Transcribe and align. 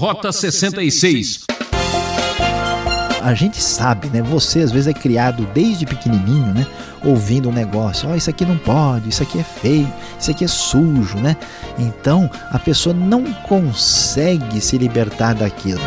Rota 0.00 0.32
66. 0.32 1.40
A 3.20 3.34
gente 3.34 3.62
sabe, 3.62 4.08
né? 4.08 4.22
Você 4.22 4.60
às 4.60 4.72
vezes 4.72 4.86
é 4.86 4.94
criado 4.94 5.46
desde 5.52 5.84
pequenininho, 5.84 6.54
né? 6.54 6.66
Ouvindo 7.04 7.50
um 7.50 7.52
negócio, 7.52 8.08
ó, 8.08 8.12
oh, 8.12 8.16
isso 8.16 8.30
aqui 8.30 8.46
não 8.46 8.56
pode, 8.56 9.10
isso 9.10 9.22
aqui 9.22 9.38
é 9.38 9.42
feio, 9.42 9.92
isso 10.18 10.30
aqui 10.30 10.42
é 10.42 10.48
sujo, 10.48 11.18
né? 11.18 11.36
Então 11.78 12.30
a 12.50 12.58
pessoa 12.58 12.94
não 12.94 13.30
consegue 13.46 14.58
se 14.62 14.78
libertar 14.78 15.34
daquilo. 15.34 15.82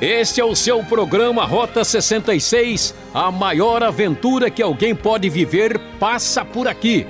Este 0.00 0.40
é 0.40 0.44
o 0.44 0.54
seu 0.54 0.82
programa 0.82 1.44
Rota 1.44 1.84
66. 1.84 2.94
A 3.14 3.30
maior 3.30 3.82
aventura 3.82 4.50
que 4.50 4.62
alguém 4.62 4.94
pode 4.94 5.28
viver 5.30 5.78
passa 5.98 6.44
por 6.44 6.66
aqui. 6.66 7.06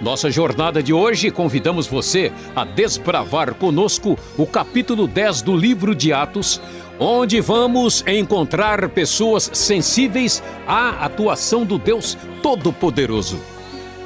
Nossa 0.00 0.30
jornada 0.30 0.82
de 0.82 0.92
hoje, 0.92 1.30
convidamos 1.30 1.86
você 1.86 2.30
a 2.54 2.64
desbravar 2.64 3.54
conosco 3.54 4.18
o 4.36 4.46
capítulo 4.46 5.06
10 5.06 5.42
do 5.42 5.56
livro 5.56 5.94
de 5.94 6.12
Atos, 6.12 6.60
onde 7.00 7.40
vamos 7.40 8.04
encontrar 8.06 8.86
pessoas 8.90 9.50
sensíveis 9.54 10.42
à 10.66 11.06
atuação 11.06 11.64
do 11.64 11.78
Deus 11.78 12.16
Todo-Poderoso. 12.42 13.40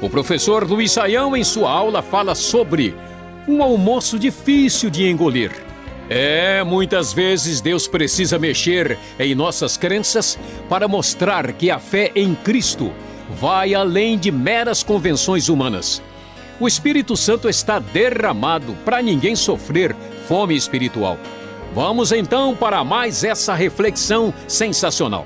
O 0.01 0.09
professor 0.09 0.67
Luiz 0.67 0.93
Saião, 0.93 1.35
em 1.35 1.43
sua 1.43 1.69
aula, 1.69 2.01
fala 2.01 2.33
sobre 2.33 2.95
um 3.47 3.61
almoço 3.61 4.17
difícil 4.17 4.89
de 4.89 5.07
engolir. 5.09 5.70
É, 6.13 6.61
muitas 6.61 7.13
vezes 7.13 7.61
Deus 7.61 7.87
precisa 7.87 8.37
mexer 8.37 8.99
em 9.17 9.33
nossas 9.33 9.77
crenças 9.77 10.37
para 10.67 10.85
mostrar 10.85 11.53
que 11.53 11.71
a 11.71 11.79
fé 11.79 12.11
em 12.13 12.35
Cristo 12.35 12.91
vai 13.39 13.73
além 13.73 14.19
de 14.19 14.29
meras 14.29 14.83
convenções 14.83 15.47
humanas. 15.47 16.03
O 16.59 16.67
Espírito 16.67 17.15
Santo 17.15 17.47
está 17.47 17.79
derramado 17.79 18.75
para 18.83 19.01
ninguém 19.01 19.37
sofrer 19.37 19.95
fome 20.27 20.53
espiritual. 20.53 21.17
Vamos 21.73 22.11
então 22.11 22.53
para 22.57 22.83
mais 22.83 23.23
essa 23.23 23.53
reflexão 23.53 24.33
sensacional. 24.49 25.25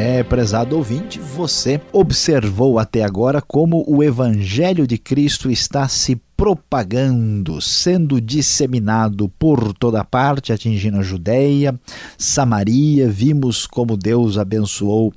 É, 0.00 0.22
prezado 0.22 0.76
ouvinte, 0.76 1.18
você 1.18 1.80
observou 1.92 2.78
até 2.78 3.02
agora 3.02 3.42
como 3.42 3.84
o 3.84 4.00
Evangelho 4.00 4.86
de 4.86 4.96
Cristo 4.96 5.50
está 5.50 5.88
se 5.88 6.14
propagando, 6.36 7.60
sendo 7.60 8.20
disseminado 8.20 9.28
por 9.40 9.72
toda 9.72 10.04
parte, 10.04 10.52
atingindo 10.52 10.98
a 10.98 11.02
Judéia, 11.02 11.74
Samaria. 12.16 13.10
Vimos 13.10 13.66
como 13.66 13.96
Deus 13.96 14.38
abençoou 14.38 15.12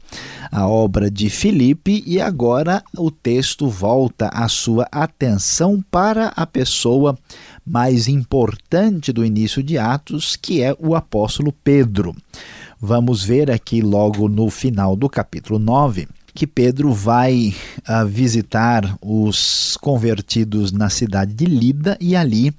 a 0.51 0.67
obra 0.67 1.11
de 1.11 1.29
Filipe 1.29 2.03
e 2.07 2.19
agora 2.19 2.83
o 2.97 3.11
texto 3.11 3.69
volta 3.69 4.29
a 4.29 4.47
sua 4.47 4.87
atenção 4.91 5.79
para 5.91 6.29
a 6.35 6.47
pessoa 6.47 7.15
mais 7.63 8.07
importante 8.07 9.13
do 9.13 9.23
início 9.23 9.61
de 9.61 9.77
Atos, 9.77 10.35
que 10.35 10.59
é 10.63 10.75
o 10.79 10.95
apóstolo 10.95 11.53
Pedro. 11.63 12.15
Vamos 12.83 13.23
ver 13.23 13.51
aqui 13.51 13.79
logo 13.79 14.27
no 14.27 14.49
final 14.49 14.95
do 14.95 15.07
capítulo 15.07 15.59
9 15.59 16.07
que 16.33 16.47
Pedro 16.47 16.91
vai 16.91 17.53
uh, 17.87 18.07
visitar 18.07 18.97
os 18.99 19.77
convertidos 19.79 20.71
na 20.71 20.89
cidade 20.89 21.31
de 21.31 21.45
Lida 21.45 21.95
e 22.01 22.15
ali 22.15 22.51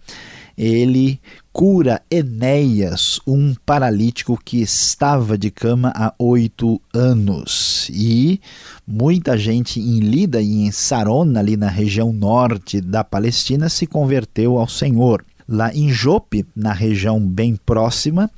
ele 0.56 1.18
cura 1.52 2.00
Enéas, 2.08 3.18
um 3.26 3.52
paralítico 3.66 4.38
que 4.44 4.60
estava 4.60 5.36
de 5.36 5.50
cama 5.50 5.92
há 5.96 6.14
oito 6.20 6.80
anos. 6.94 7.90
E 7.92 8.40
muita 8.86 9.36
gente 9.36 9.80
em 9.80 9.98
Lida 9.98 10.40
e 10.40 10.66
em 10.66 10.70
Sarona, 10.70 11.40
ali 11.40 11.56
na 11.56 11.68
região 11.68 12.12
norte 12.12 12.80
da 12.80 13.02
Palestina, 13.02 13.68
se 13.68 13.88
converteu 13.88 14.56
ao 14.56 14.68
Senhor. 14.68 15.24
Lá 15.48 15.74
em 15.74 15.90
Jope, 15.90 16.46
na 16.54 16.72
região 16.72 17.20
bem 17.20 17.56
próxima, 17.56 18.30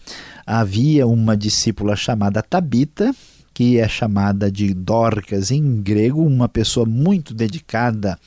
havia 0.46 1.06
uma 1.06 1.36
discípula 1.36 1.96
chamada 1.96 2.42
Tabita, 2.42 3.14
que 3.54 3.78
é 3.78 3.88
chamada 3.88 4.50
de 4.50 4.74
Dorcas 4.74 5.52
em 5.52 5.80
grego, 5.80 6.26
uma 6.26 6.48
pessoa 6.48 6.84
muito 6.84 7.32
dedicada 7.32 8.18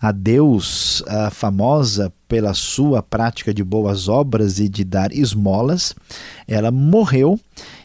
a 0.00 0.10
Deus, 0.10 1.04
a 1.06 1.30
famosa 1.30 2.12
pela 2.26 2.52
sua 2.52 3.00
prática 3.00 3.54
de 3.54 3.62
boas 3.62 4.08
obras 4.08 4.58
e 4.58 4.68
de 4.68 4.82
dar 4.82 5.12
esmolas. 5.12 5.94
Ela 6.48 6.72
morreu 6.72 7.38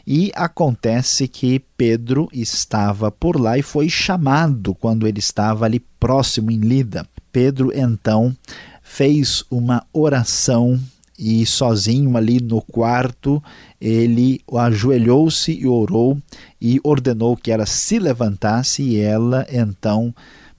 e 0.04 0.32
acontece 0.34 1.28
que 1.28 1.62
Pedro 1.76 2.28
estava 2.32 3.12
por 3.12 3.40
lá 3.40 3.56
e 3.56 3.62
foi 3.62 3.88
chamado 3.88 4.74
quando 4.74 5.06
ele 5.06 5.20
estava 5.20 5.66
ali 5.66 5.78
próximo 6.00 6.50
em 6.50 6.58
Lida. 6.58 7.06
Pedro 7.30 7.70
então 7.72 8.36
fez 8.82 9.44
uma 9.50 9.86
oração 9.92 10.80
e 11.18 11.44
sozinho 11.44 12.16
ali 12.16 12.40
no 12.40 12.62
quarto, 12.62 13.42
ele 13.80 14.40
ajoelhou-se 14.54 15.52
e 15.52 15.66
orou 15.66 16.16
e 16.60 16.80
ordenou 16.84 17.36
que 17.36 17.50
ela 17.50 17.66
se 17.66 17.98
levantasse 17.98 18.82
e 18.82 18.98
ela 19.00 19.46
então 19.50 20.14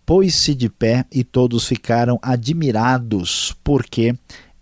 pôs-se 0.06 0.54
de 0.56 0.68
pé 0.68 1.06
e 1.12 1.24
todos 1.24 1.66
ficaram 1.66 2.20
admirados 2.22 3.56
porque 3.64 4.16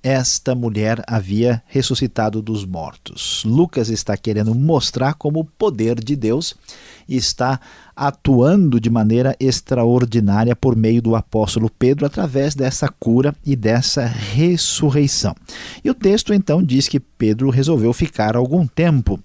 esta 0.07 0.55
mulher 0.55 1.03
havia 1.05 1.61
ressuscitado 1.65 2.41
dos 2.41 2.63
mortos. 2.63 3.43
Lucas 3.45 3.89
está 3.89 4.15
querendo 4.15 4.55
mostrar 4.55 5.15
como 5.15 5.41
o 5.41 5.43
poder 5.43 6.01
de 6.01 6.15
Deus 6.15 6.55
está 7.09 7.59
atuando 7.93 8.79
de 8.79 8.89
maneira 8.89 9.35
extraordinária 9.37 10.55
por 10.55 10.77
meio 10.77 11.01
do 11.01 11.13
apóstolo 11.13 11.69
Pedro 11.69 12.05
através 12.05 12.55
dessa 12.55 12.87
cura 12.87 13.35
e 13.45 13.53
dessa 13.53 14.05
ressurreição. 14.05 15.35
E 15.83 15.89
o 15.89 15.93
texto 15.93 16.33
então 16.33 16.63
diz 16.63 16.87
que 16.87 17.01
Pedro 17.01 17.49
resolveu 17.49 17.91
ficar 17.91 18.37
algum 18.37 18.65
tempo 18.65 19.19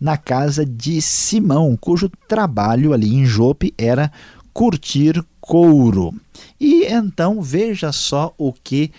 na 0.00 0.16
casa 0.16 0.64
de 0.64 1.02
Simão, 1.02 1.76
cujo 1.78 2.10
trabalho 2.26 2.94
ali 2.94 3.14
em 3.14 3.26
Jope 3.26 3.74
era 3.76 4.10
curtir 4.50 5.22
couro. 5.42 6.14
E 6.58 6.86
então 6.86 7.42
veja 7.42 7.92
só 7.92 8.32
o 8.38 8.50
que 8.50 8.90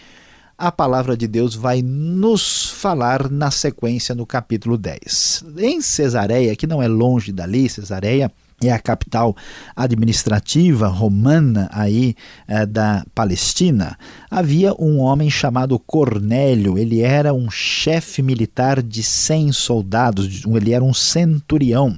a 0.57 0.71
palavra 0.71 1.17
de 1.17 1.27
Deus 1.27 1.55
vai 1.55 1.81
nos 1.81 2.69
falar 2.69 3.29
na 3.29 3.49
sequência 3.49 4.13
no 4.13 4.25
capítulo 4.25 4.77
10. 4.77 5.45
Em 5.57 5.81
Cesareia, 5.81 6.55
que 6.55 6.67
não 6.67 6.81
é 6.81 6.87
longe 6.87 7.31
dali, 7.31 7.67
Cesareia 7.67 8.31
é 8.61 8.71
a 8.71 8.79
capital 8.79 9.35
administrativa 9.75 10.87
romana 10.87 11.69
aí 11.71 12.15
é, 12.47 12.65
da 12.65 13.05
Palestina, 13.13 13.97
havia 14.29 14.73
um 14.79 14.99
homem 14.99 15.29
chamado 15.29 15.77
Cornélio. 15.79 16.77
Ele 16.77 17.01
era 17.01 17.33
um 17.33 17.49
chefe 17.49 18.21
militar 18.21 18.81
de 18.81 19.03
100 19.03 19.51
soldados, 19.51 20.43
ele 20.45 20.71
era 20.71 20.83
um 20.83 20.93
centurião. 20.93 21.97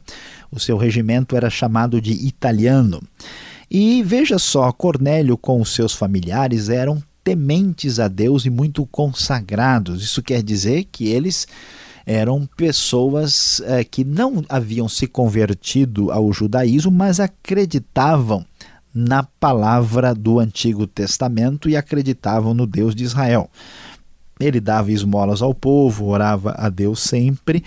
O 0.52 0.60
seu 0.60 0.78
regimento 0.78 1.36
era 1.36 1.50
chamado 1.50 2.02
de 2.02 2.14
italiano. 2.14 3.02
E 3.70 4.02
veja 4.04 4.40
só, 4.40 4.72
Cornélio 4.72 5.38
com 5.38 5.60
os 5.60 5.74
seus 5.74 5.94
familiares 5.94 6.70
eram 6.70 7.04
tementes 7.25 8.00
a 8.00 8.08
Deus 8.08 8.46
e 8.46 8.52
muito 8.52 8.86
consagrados. 8.86 10.03
Isso 10.03 10.22
quer 10.22 10.44
dizer 10.44 10.86
que 10.91 11.08
eles 11.08 11.47
eram 12.06 12.47
pessoas 12.56 13.59
é, 13.66 13.84
que 13.84 14.03
não 14.03 14.46
haviam 14.47 14.88
se 14.88 15.08
convertido 15.08 16.12
ao 16.12 16.31
judaísmo, 16.31 16.91
mas 16.91 17.19
acreditavam 17.19 18.46
na 18.94 19.24
palavra 19.24 20.14
do 20.14 20.40
Antigo 20.40 20.85
Testamento 20.85 21.68
e 21.68 21.75
acreditavam 21.75 22.53
no 22.53 22.68
Deus 22.68 22.94
de 22.94 23.03
Israel. 23.03 23.50
Ele 24.40 24.59
dava 24.59 24.91
esmolas 24.91 25.41
ao 25.41 25.56
povo, 25.56 26.06
orava 26.06 26.53
a 26.56 26.69
Deus 26.69 27.00
sempre, 27.00 27.64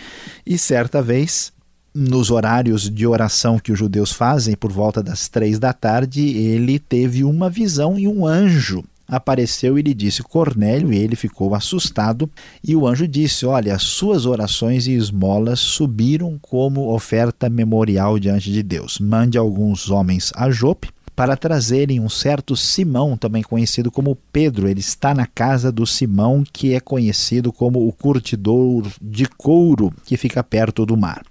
e 0.47 0.57
certa 0.57 1.03
vez, 1.03 1.53
nos 1.93 2.31
horários 2.31 2.89
de 2.89 3.07
oração 3.09 3.59
que 3.59 3.73
os 3.73 3.79
judeus 3.79 4.13
fazem, 4.13 4.55
por 4.55 4.71
volta 4.71 5.03
das 5.03 5.29
três 5.29 5.59
da 5.59 5.73
tarde, 5.73 6.21
ele 6.21 6.79
teve 6.79 7.25
uma 7.25 7.51
visão 7.51 7.99
e 7.99 8.07
um 8.07 8.25
anjo 8.25 8.85
apareceu 9.09 9.79
e 9.79 9.83
lhe 9.83 9.95
disse 9.95 10.23
Cornélio, 10.23 10.93
e 10.93 10.99
ele 10.99 11.17
ficou 11.17 11.55
assustado. 11.55 12.31
E 12.63 12.77
o 12.77 12.87
anjo 12.87 13.09
disse: 13.09 13.47
Olha, 13.47 13.75
as 13.75 13.83
suas 13.83 14.27
orações 14.27 14.87
e 14.87 14.93
esmolas 14.93 15.59
subiram 15.59 16.39
como 16.41 16.93
oferta 16.95 17.49
memorial 17.49 18.19
diante 18.19 18.53
de 18.53 18.63
Deus. 18.63 18.99
Mande 18.99 19.39
alguns 19.39 19.91
homens 19.91 20.31
a 20.37 20.51
Jope 20.51 20.91
para 21.17 21.37
trazerem 21.37 21.99
um 21.99 22.09
certo 22.09 22.55
Simão, 22.55 23.17
também 23.17 23.43
conhecido 23.43 23.91
como 23.91 24.17
Pedro. 24.33 24.69
Ele 24.69 24.79
está 24.79 25.13
na 25.13 25.27
casa 25.27 25.73
do 25.73 25.85
Simão, 25.85 26.45
que 26.53 26.75
é 26.75 26.79
conhecido 26.79 27.53
como 27.53 27.89
o 27.89 27.93
curtidor 27.93 28.87
de 29.03 29.27
couro, 29.27 29.93
que 30.05 30.17
fica 30.17 30.45
perto 30.45 30.87
do 30.87 30.97
mar. 30.97 31.25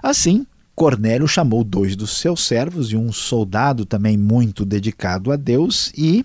Assim, 0.00 0.46
Cornélio 0.74 1.28
chamou 1.28 1.62
dois 1.62 1.94
dos 1.94 2.18
seus 2.18 2.44
servos 2.44 2.90
e 2.90 2.96
um 2.96 3.12
soldado 3.12 3.84
também 3.84 4.16
muito 4.16 4.64
dedicado 4.64 5.30
a 5.30 5.36
Deus 5.36 5.92
e 5.96 6.24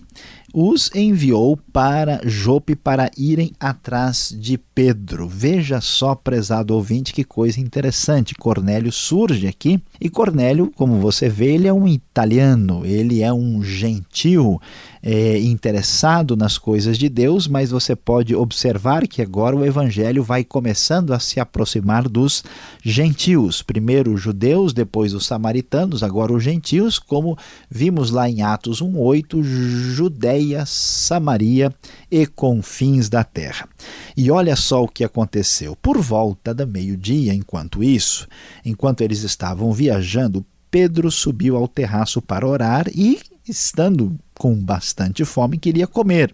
os 0.54 0.90
enviou 0.96 1.58
para 1.58 2.22
Jope 2.24 2.76
para 2.76 3.12
irem 3.18 3.52
atrás 3.60 4.36
de 4.38 4.58
Pedro. 4.80 5.28
Veja 5.28 5.82
só, 5.82 6.16
prezado 6.16 6.74
ouvinte, 6.74 7.12
que 7.12 7.26
coisa 7.26 7.60
interessante. 7.60 8.34
Cornélio 8.34 8.94
surge 8.94 9.46
aqui 9.46 9.78
e 10.00 10.10
Cornélio, 10.10 10.72
como 10.74 11.02
você 11.02 11.28
vê, 11.28 11.56
ele 11.56 11.68
é 11.68 11.74
um 11.74 11.86
italiano, 11.86 12.86
ele 12.86 13.22
é 13.22 13.34
um 13.34 13.62
gentil, 13.62 14.58
é, 15.02 15.38
interessado 15.40 16.36
nas 16.36 16.58
coisas 16.58 16.98
de 16.98 17.10
Deus, 17.10 17.48
mas 17.48 17.72
você 17.72 17.96
pode 17.96 18.36
observar 18.36 19.08
que 19.08 19.22
agora 19.22 19.56
o 19.56 19.66
evangelho 19.66 20.24
vai 20.24 20.44
começando 20.44 21.14
a 21.14 21.20
se 21.20 21.40
aproximar 21.40 22.08
dos 22.08 22.44
gentios. 22.84 23.62
Primeiro 23.62 24.14
os 24.14 24.22
judeus, 24.22 24.74
depois 24.74 25.14
os 25.14 25.26
samaritanos, 25.26 26.04
agora 26.04 26.34
os 26.34 26.44
gentios, 26.44 27.00
como 27.00 27.38
vimos 27.70 28.12
lá 28.12 28.30
em 28.30 28.42
Atos 28.42 28.82
1:8, 28.82 29.42
Judéia, 29.44 30.66
Samaria 30.66 31.74
e 32.12 32.26
confins 32.26 33.10
da 33.10 33.24
terra. 33.24 33.68
E 34.16 34.30
olha 34.30 34.56
só 34.56 34.69
o 34.78 34.88
que 34.88 35.04
aconteceu. 35.04 35.76
Por 35.76 36.00
volta 36.00 36.54
da 36.54 36.66
meio-dia, 36.66 37.34
enquanto 37.34 37.84
isso, 37.84 38.28
enquanto 38.64 39.02
eles 39.02 39.24
estavam 39.24 39.72
viajando, 39.72 40.46
Pedro 40.70 41.10
subiu 41.10 41.58
ao 41.58 41.68
terraço 41.68 42.22
para 42.22 42.48
orar 42.48 42.86
e, 42.94 43.20
estando 43.48 44.16
com 44.38 44.56
bastante 44.56 45.26
fome, 45.26 45.58
queria 45.58 45.88
comer. 45.88 46.34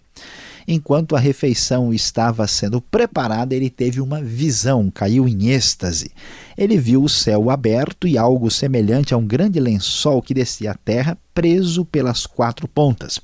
Enquanto 0.67 1.15
a 1.15 1.19
refeição 1.19 1.93
estava 1.93 2.47
sendo 2.47 2.81
preparada, 2.81 3.53
ele 3.53 3.69
teve 3.69 4.01
uma 4.01 4.21
visão, 4.21 4.89
caiu 4.89 5.27
em 5.27 5.49
êxtase. 5.49 6.11
Ele 6.57 6.77
viu 6.77 7.03
o 7.03 7.09
céu 7.09 7.51
aberto 7.51 8.07
e 8.07 8.17
algo 8.17 8.49
semelhante 8.49 9.13
a 9.13 9.17
um 9.17 9.25
grande 9.25 9.59
lençol 9.59 10.21
que 10.23 10.33
descia 10.33 10.71
à 10.71 10.75
terra, 10.75 11.17
preso 11.35 11.85
pelas 11.85 12.25
quatro 12.25 12.67
pontas. 12.67 13.19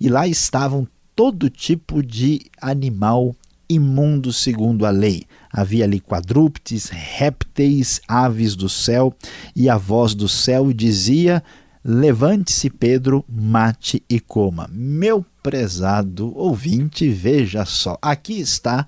E 0.00 0.08
lá 0.08 0.28
estavam 0.28 0.86
todo 1.16 1.50
tipo 1.50 2.00
de 2.00 2.42
animal 2.60 3.34
imundo 3.68 4.32
segundo 4.32 4.86
a 4.86 4.90
lei. 4.90 5.24
Havia 5.52 5.84
ali 5.84 6.00
quadrúpedes, 6.00 6.88
répteis, 6.88 8.00
aves 8.06 8.54
do 8.54 8.68
céu, 8.68 9.14
e 9.54 9.68
a 9.68 9.76
voz 9.76 10.14
do 10.14 10.28
céu 10.28 10.72
dizia: 10.72 11.42
Levante-se, 11.84 12.70
Pedro, 12.70 13.24
mate 13.28 14.02
e 14.08 14.20
coma. 14.20 14.68
Meu 14.72 15.24
prezado 15.42 16.36
ouvinte, 16.36 17.08
veja 17.08 17.64
só, 17.64 17.96
aqui 18.02 18.40
está 18.40 18.86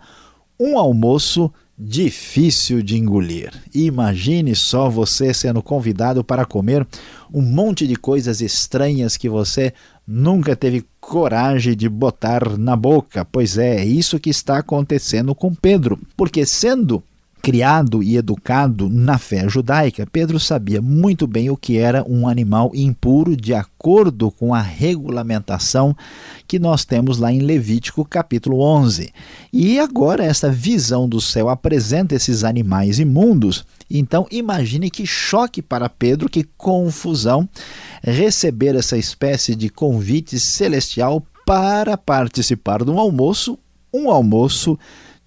um 0.59 0.79
almoço 0.79 1.50
difícil 1.79 2.82
de 2.82 2.99
engolir. 2.99 3.50
Imagine 3.75 4.55
só 4.55 4.91
você 4.91 5.32
sendo 5.32 5.62
convidado 5.62 6.23
para 6.23 6.44
comer 6.44 6.87
um 7.32 7.41
monte 7.41 7.87
de 7.87 7.97
coisas 7.97 8.43
estranhas 8.43 9.17
que 9.17 9.31
você 9.31 9.73
nunca 10.11 10.57
teve 10.57 10.85
coragem 11.01 11.77
de 11.77 11.89
botar 11.89 12.59
na 12.59 12.75
boca. 12.75 13.25
Pois 13.25 13.57
é, 13.57 13.77
é 13.77 13.85
isso 13.85 14.19
que 14.19 14.31
está 14.31 14.59
acontecendo 14.59 15.35
com 15.35 15.55
Pedro, 15.55 15.99
porque 16.17 16.45
sendo 16.45 17.03
criado 17.41 18.03
e 18.03 18.17
educado 18.17 18.89
na 18.89 19.19
fé 19.19 19.49
judaica, 19.49 20.07
Pedro 20.11 20.39
sabia 20.39 20.83
muito 20.83 21.27
bem 21.27 21.51
o 21.51 21.57
que 21.57 21.79
era 21.79 22.05
um 22.09 22.29
animal 22.29 22.71
impuro 22.75 23.37
de 23.37 23.55
acordo 23.55 24.31
com 24.31 24.55
a 24.55 24.61
regulamentação 24.61 25.97
que 26.47 26.59
nós 26.59 26.85
temos 26.85 27.19
lá 27.19 27.33
em 27.33 27.41
Levítico 27.41 28.05
capítulo 28.05 28.61
11. 28.61 29.11
E 29.53 29.79
agora 29.79 30.25
essa 30.25 30.51
visão 30.51 31.09
do 31.09 31.21
céu 31.21 31.49
apresenta 31.49 32.15
esses 32.15 32.45
animais 32.45 32.99
imundos. 32.99 33.65
Então 33.91 34.27
imagine 34.31 34.91
que 34.91 35.07
choque 35.07 35.63
para 35.63 35.89
Pedro, 35.89 36.29
que 36.29 36.45
confusão 36.57 37.49
receber 38.03 38.75
essa 38.75 38.99
espécie 38.99 39.55
de 39.55 39.69
convite 39.69 40.39
celestial 40.39 41.25
para 41.47 41.97
participar 41.97 42.85
de 42.85 42.91
um 42.91 42.99
almoço, 42.99 43.59
um 43.93 44.11
almoço 44.11 44.79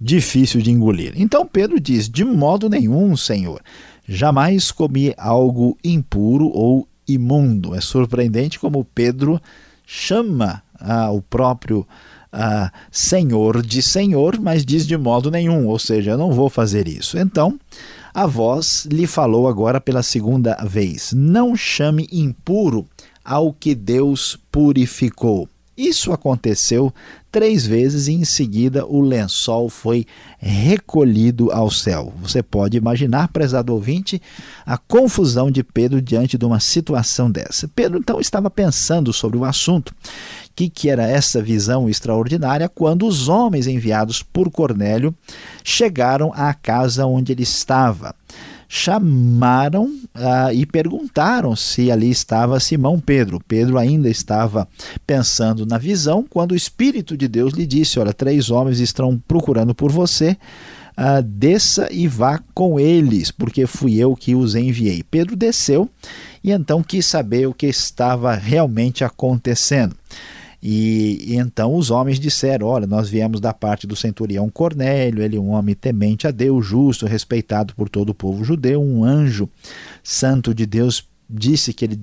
difícil 0.03 0.61
de 0.61 0.69
engolir. 0.69 1.13
Então 1.15 1.47
Pedro 1.47 1.79
diz: 1.79 2.09
De 2.09 2.25
modo 2.25 2.69
nenhum, 2.69 3.15
Senhor, 3.15 3.61
jamais 4.07 4.71
comi 4.71 5.13
algo 5.17 5.77
impuro 5.83 6.47
ou 6.47 6.85
imundo. 7.07 7.73
É 7.73 7.79
surpreendente 7.79 8.59
como 8.59 8.85
Pedro 8.93 9.41
chama 9.85 10.61
ah, 10.77 11.09
o 11.09 11.21
próprio 11.21 11.87
ah, 12.31 12.71
Senhor 12.91 13.61
de 13.61 13.81
Senhor, 13.81 14.39
mas 14.39 14.65
diz 14.65 14.85
de 14.85 14.97
modo 14.97 15.31
nenhum, 15.31 15.67
ou 15.67 15.79
seja, 15.79 16.11
eu 16.11 16.17
não 16.17 16.33
vou 16.33 16.49
fazer 16.49 16.87
isso. 16.87 17.17
Então, 17.17 17.57
a 18.13 18.27
voz 18.27 18.85
lhe 18.91 19.07
falou 19.07 19.47
agora 19.47 19.79
pela 19.79 20.03
segunda 20.03 20.57
vez: 20.65 21.13
Não 21.15 21.55
chame 21.55 22.09
impuro 22.11 22.85
ao 23.23 23.53
que 23.53 23.73
Deus 23.73 24.37
purificou. 24.51 25.47
Isso 25.75 26.11
aconteceu 26.13 26.93
três 27.31 27.65
vezes 27.65 28.07
e 28.07 28.13
em 28.13 28.23
seguida 28.23 28.85
o 28.85 29.01
lençol 29.01 29.67
foi 29.67 30.05
recolhido 30.37 31.51
ao 31.51 31.71
céu. 31.71 32.13
Você 32.21 32.43
pode 32.43 32.77
imaginar, 32.77 33.29
prezado 33.29 33.73
ouvinte, 33.73 34.21
a 34.63 34.77
confusão 34.77 35.49
de 35.49 35.63
Pedro 35.63 35.99
diante 35.99 36.37
de 36.37 36.45
uma 36.45 36.59
situação 36.59 37.31
dessa. 37.31 37.67
Pedro 37.67 37.97
então 37.97 38.19
estava 38.19 38.51
pensando 38.51 39.11
sobre 39.11 39.37
o 39.37 39.45
assunto. 39.45 39.95
Que, 40.55 40.69
que 40.69 40.87
era 40.87 41.07
essa 41.07 41.41
visão 41.41 41.89
extraordinária 41.89 42.69
quando 42.69 43.07
os 43.07 43.27
homens 43.27 43.65
enviados 43.65 44.21
por 44.21 44.51
Cornélio 44.51 45.15
chegaram 45.63 46.31
à 46.35 46.53
casa 46.53 47.07
onde 47.07 47.31
ele 47.31 47.41
estava 47.41 48.13
chamaram 48.75 49.83
uh, 49.85 50.51
e 50.51 50.65
perguntaram 50.65 51.55
se 51.55 51.91
ali 51.91 52.09
estava 52.09 52.59
Simão 52.59 52.99
Pedro. 52.99 53.39
Pedro 53.47 53.77
ainda 53.77 54.09
estava 54.09 54.67
pensando 55.05 55.63
na 55.63 55.77
visão 55.77 56.25
quando 56.27 56.53
o 56.53 56.55
Espírito 56.55 57.15
de 57.15 57.27
Deus 57.27 57.53
lhe 57.53 57.67
disse: 57.67 57.99
Olha, 57.99 58.11
três 58.11 58.49
homens 58.49 58.79
estão 58.79 59.21
procurando 59.27 59.75
por 59.75 59.91
você. 59.91 60.35
Uh, 60.97 61.21
desça 61.23 61.87
e 61.91 62.07
vá 62.07 62.39
com 62.51 62.79
eles, 62.79 63.29
porque 63.29 63.67
fui 63.67 63.97
eu 63.97 64.15
que 64.15 64.33
os 64.33 64.55
enviei. 64.55 65.03
Pedro 65.03 65.35
desceu 65.35 65.87
e 66.43 66.51
então 66.51 66.81
quis 66.81 67.05
saber 67.05 67.47
o 67.47 67.53
que 67.53 67.67
estava 67.67 68.33
realmente 68.33 69.03
acontecendo. 69.03 69.95
E, 70.65 71.33
e, 71.33 71.35
então 71.35 71.75
os 71.75 71.91
homens 71.91 72.17
disseram: 72.17 72.67
Olha, 72.67 72.87
nós 72.87 73.09
viemos 73.09 73.41
da 73.41 73.53
parte 73.53 73.85
do 73.85 73.97
centurião 73.97 74.49
Cornélio, 74.49 75.21
ele 75.21 75.35
é 75.35 75.39
um 75.39 75.49
homem 75.49 75.75
temente 75.75 76.25
a 76.25 76.31
Deus, 76.31 76.65
justo, 76.65 77.05
respeitado 77.05 77.75
por 77.75 77.89
todo 77.89 78.11
o 78.11 78.15
povo 78.15 78.45
judeu, 78.45 78.81
um 78.81 79.03
anjo 79.03 79.49
santo 80.01 80.53
de 80.53 80.65
Deus 80.65 81.05
disse 81.29 81.73
que 81.73 81.85
ele, 81.85 81.99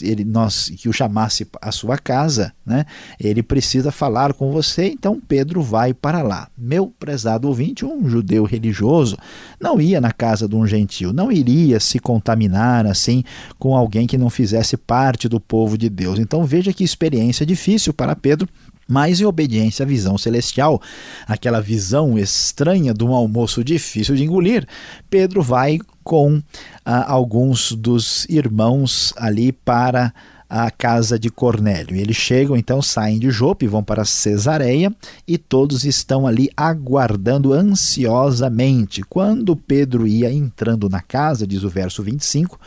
ele 0.00 0.24
nós 0.24 0.70
que 0.76 0.88
o 0.88 0.92
chamasse 0.92 1.46
à 1.60 1.70
sua 1.70 1.98
casa, 1.98 2.52
né? 2.64 2.84
Ele 3.18 3.42
precisa 3.42 3.90
falar 3.90 4.32
com 4.32 4.50
você, 4.50 4.86
então 4.86 5.20
Pedro 5.20 5.62
vai 5.62 5.92
para 5.92 6.22
lá. 6.22 6.48
Meu 6.56 6.86
prezado 6.86 7.48
ouvinte, 7.48 7.84
um 7.84 8.08
judeu 8.08 8.44
religioso 8.44 9.16
não 9.60 9.80
ia 9.80 10.00
na 10.00 10.12
casa 10.12 10.48
de 10.48 10.54
um 10.54 10.66
gentil, 10.66 11.12
não 11.12 11.30
iria 11.30 11.78
se 11.80 11.98
contaminar 11.98 12.86
assim 12.86 13.24
com 13.58 13.76
alguém 13.76 14.06
que 14.06 14.18
não 14.18 14.30
fizesse 14.30 14.76
parte 14.76 15.28
do 15.28 15.40
povo 15.40 15.76
de 15.76 15.88
Deus. 15.88 16.18
Então 16.18 16.44
veja 16.44 16.72
que 16.72 16.84
experiência 16.84 17.44
difícil 17.44 17.92
para 17.92 18.16
Pedro 18.16 18.48
mas 18.88 19.20
em 19.20 19.24
obediência 19.24 19.84
à 19.84 19.86
visão 19.86 20.18
celestial, 20.18 20.80
aquela 21.26 21.60
visão 21.60 22.18
estranha 22.18 22.92
de 22.92 23.02
um 23.04 23.14
almoço 23.14 23.64
difícil 23.64 24.14
de 24.14 24.24
engolir, 24.24 24.66
Pedro 25.08 25.40
vai 25.40 25.78
com 26.02 26.42
ah, 26.84 27.10
alguns 27.12 27.72
dos 27.72 28.24
irmãos 28.28 29.12
ali 29.16 29.52
para 29.52 30.12
a 30.54 30.70
casa 30.70 31.18
de 31.18 31.30
Cornélio. 31.30 31.96
Eles 31.96 32.16
chegam, 32.16 32.54
então 32.54 32.82
saem 32.82 33.18
de 33.18 33.30
Jope, 33.30 33.66
vão 33.66 33.82
para 33.82 34.04
Cesareia 34.04 34.94
e 35.26 35.38
todos 35.38 35.86
estão 35.86 36.26
ali 36.26 36.50
aguardando 36.54 37.54
ansiosamente. 37.54 39.02
Quando 39.08 39.56
Pedro 39.56 40.06
ia 40.06 40.30
entrando 40.30 40.90
na 40.90 41.00
casa, 41.00 41.46
diz 41.46 41.64
o 41.64 41.70
verso 41.70 42.02
25, 42.02 42.60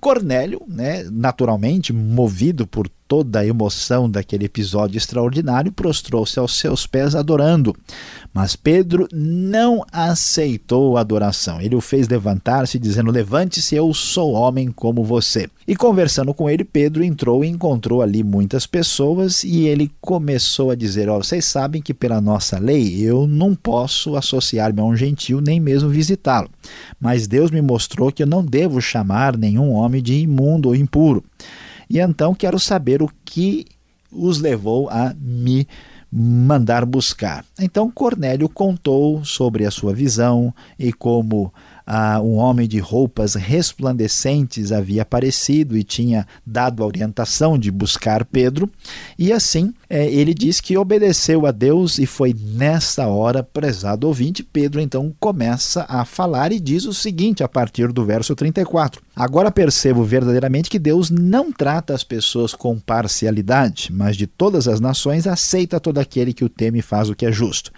Cornélio, 0.00 0.62
né, 0.68 1.02
naturalmente 1.10 1.92
movido 1.92 2.68
por 2.68 2.88
toda 3.14 3.38
a 3.38 3.46
emoção 3.46 4.10
daquele 4.10 4.46
episódio 4.46 4.98
extraordinário, 4.98 5.70
prostrou-se 5.70 6.36
aos 6.36 6.58
seus 6.58 6.84
pés 6.84 7.14
adorando. 7.14 7.72
Mas 8.32 8.56
Pedro 8.56 9.06
não 9.12 9.84
aceitou 9.92 10.96
a 10.96 11.00
adoração. 11.00 11.60
Ele 11.60 11.76
o 11.76 11.80
fez 11.80 12.08
levantar-se, 12.08 12.76
dizendo: 12.76 13.12
Levante-se, 13.12 13.76
eu 13.76 13.94
sou 13.94 14.32
homem 14.32 14.72
como 14.72 15.04
você. 15.04 15.48
E 15.64 15.76
conversando 15.76 16.34
com 16.34 16.50
ele, 16.50 16.64
Pedro 16.64 17.04
entrou 17.04 17.44
e 17.44 17.48
encontrou 17.48 18.02
ali 18.02 18.24
muitas 18.24 18.66
pessoas 18.66 19.44
e 19.44 19.68
ele 19.68 19.88
começou 20.00 20.72
a 20.72 20.74
dizer: 20.74 21.08
Ó, 21.08 21.16
oh, 21.16 21.22
vocês 21.22 21.44
sabem 21.44 21.80
que 21.80 21.94
pela 21.94 22.20
nossa 22.20 22.58
lei 22.58 23.00
eu 23.00 23.28
não 23.28 23.54
posso 23.54 24.16
associar-me 24.16 24.80
a 24.80 24.84
um 24.84 24.96
gentil 24.96 25.40
nem 25.40 25.60
mesmo 25.60 25.88
visitá-lo. 25.88 26.50
Mas 26.98 27.28
Deus 27.28 27.52
me 27.52 27.62
mostrou 27.62 28.10
que 28.10 28.24
eu 28.24 28.26
não 28.26 28.44
devo 28.44 28.80
chamar 28.80 29.36
nenhum 29.36 29.70
homem 29.70 30.02
de 30.02 30.14
imundo 30.14 30.70
ou 30.70 30.74
impuro. 30.74 31.22
E 31.94 32.00
então 32.00 32.34
quero 32.34 32.58
saber 32.58 33.00
o 33.00 33.10
que 33.24 33.66
os 34.10 34.40
levou 34.40 34.90
a 34.90 35.14
me 35.16 35.68
mandar 36.10 36.84
buscar. 36.84 37.44
Então 37.56 37.88
Cornélio 37.88 38.48
contou 38.48 39.24
sobre 39.24 39.64
a 39.64 39.70
sua 39.70 39.94
visão 39.94 40.52
e 40.76 40.92
como 40.92 41.54
ah, 41.86 42.20
um 42.20 42.36
homem 42.36 42.66
de 42.66 42.78
roupas 42.78 43.34
resplandecentes 43.34 44.72
havia 44.72 45.02
aparecido 45.02 45.76
e 45.76 45.84
tinha 45.84 46.26
dado 46.44 46.82
a 46.82 46.86
orientação 46.86 47.58
de 47.58 47.70
buscar 47.70 48.24
Pedro, 48.24 48.70
e 49.18 49.32
assim 49.32 49.72
é, 49.88 50.06
ele 50.06 50.32
diz 50.32 50.60
que 50.60 50.76
obedeceu 50.76 51.46
a 51.46 51.50
Deus 51.50 51.98
e 51.98 52.06
foi 52.06 52.34
nessa 52.34 53.06
hora, 53.06 53.42
prezado 53.42 54.06
ouvinte, 54.06 54.42
Pedro 54.42 54.80
então 54.80 55.14
começa 55.20 55.84
a 55.88 56.04
falar 56.04 56.52
e 56.52 56.60
diz 56.60 56.84
o 56.84 56.94
seguinte 56.94 57.42
a 57.42 57.48
partir 57.48 57.92
do 57.92 58.04
verso 58.04 58.34
34. 58.34 59.02
Agora 59.14 59.50
percebo 59.50 60.02
verdadeiramente 60.02 60.70
que 60.70 60.78
Deus 60.78 61.10
não 61.10 61.52
trata 61.52 61.94
as 61.94 62.02
pessoas 62.02 62.54
com 62.54 62.78
parcialidade, 62.78 63.92
mas 63.92 64.16
de 64.16 64.26
todas 64.26 64.66
as 64.66 64.80
nações 64.80 65.26
aceita 65.26 65.78
todo 65.78 65.98
aquele 65.98 66.32
que 66.32 66.44
o 66.44 66.48
teme 66.48 66.78
e 66.78 66.82
faz 66.82 67.08
o 67.08 67.14
que 67.14 67.26
é 67.26 67.32
justo. 67.32 67.70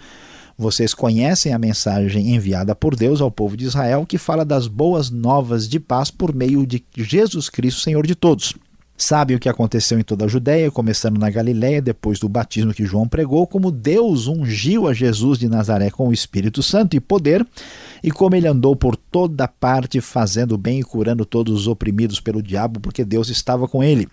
Vocês 0.57 0.91
conhecem 0.91 1.53
a 1.53 1.59
mensagem 1.59 2.33
enviada 2.33 2.73
por 2.73 2.95
Deus 2.95 3.21
ao 3.21 3.29
povo 3.29 3.55
de 3.55 3.65
Israel, 3.65 4.07
que 4.07 4.17
fala 4.17 4.43
das 4.43 4.67
boas 4.67 5.11
novas 5.11 5.69
de 5.69 5.79
paz 5.79 6.09
por 6.09 6.33
meio 6.33 6.65
de 6.65 6.83
Jesus 6.95 7.47
Cristo, 7.47 7.81
Senhor 7.81 8.07
de 8.07 8.15
todos. 8.15 8.55
Sabe 8.97 9.35
o 9.35 9.39
que 9.39 9.47
aconteceu 9.47 9.99
em 9.99 10.03
toda 10.03 10.25
a 10.25 10.27
Judéia, 10.27 10.71
começando 10.71 11.19
na 11.19 11.29
Galiléia, 11.29 11.79
depois 11.79 12.17
do 12.17 12.27
batismo 12.27 12.73
que 12.73 12.87
João 12.87 13.07
pregou, 13.07 13.45
como 13.45 13.69
Deus 13.69 14.25
ungiu 14.25 14.87
a 14.87 14.93
Jesus 14.95 15.37
de 15.37 15.47
Nazaré 15.47 15.91
com 15.91 16.07
o 16.07 16.13
Espírito 16.13 16.63
Santo 16.63 16.95
e 16.95 16.99
poder, 16.99 17.45
e 18.03 18.11
como 18.11 18.35
ele 18.35 18.47
andou 18.47 18.75
por 18.75 18.95
toda 18.95 19.47
parte 19.47 19.99
fazendo 20.01 20.57
bem 20.57 20.79
e 20.79 20.83
curando 20.83 21.25
todos 21.25 21.61
os 21.61 21.67
oprimidos 21.67 22.19
pelo 22.19 22.41
diabo, 22.41 22.79
porque 22.79 23.03
Deus 23.03 23.29
estava 23.29 23.67
com 23.67 23.83
ele. 23.83 24.07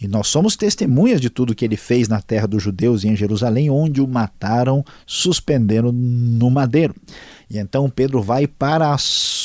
E 0.00 0.08
nós 0.08 0.28
somos 0.28 0.56
testemunhas 0.56 1.20
de 1.20 1.30
tudo 1.30 1.54
que 1.54 1.64
ele 1.64 1.76
fez 1.76 2.08
na 2.08 2.20
terra 2.20 2.46
dos 2.46 2.62
judeus 2.62 3.04
e 3.04 3.08
em 3.08 3.16
Jerusalém, 3.16 3.70
onde 3.70 4.00
o 4.00 4.08
mataram, 4.08 4.84
suspendendo 5.06 5.92
no 5.92 6.50
madeiro. 6.50 6.94
E 7.52 7.58
então 7.58 7.90
Pedro 7.90 8.22
vai 8.22 8.46
para 8.46 8.94
a, 8.94 8.96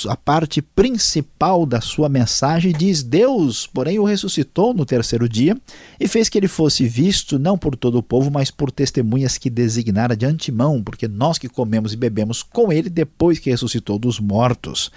a, 0.07 0.15
parte 0.15 0.61
principal 0.61 1.65
da 1.65 1.81
sua 1.81 2.07
mensagem 2.07 2.71
e 2.71 2.73
diz: 2.73 3.03
Deus, 3.03 3.67
porém, 3.67 3.99
o 3.99 4.05
ressuscitou 4.05 4.73
no 4.73 4.85
terceiro 4.85 5.27
dia 5.27 5.57
e 5.99 6.07
fez 6.07 6.29
que 6.29 6.37
ele 6.37 6.47
fosse 6.47 6.87
visto 6.87 7.37
não 7.37 7.57
por 7.57 7.75
todo 7.75 7.97
o 7.97 8.03
povo, 8.03 8.31
mas 8.31 8.49
por 8.49 8.71
testemunhas 8.71 9.37
que 9.37 9.49
designara 9.49 10.15
de 10.15 10.25
antemão, 10.25 10.81
porque 10.81 11.05
nós 11.05 11.37
que 11.37 11.49
comemos 11.49 11.91
e 11.91 11.97
bebemos 11.97 12.41
com 12.41 12.71
ele 12.71 12.89
depois 12.89 13.39
que 13.39 13.49
ressuscitou 13.49 13.99
dos 13.99 14.21
mortos. 14.21 14.89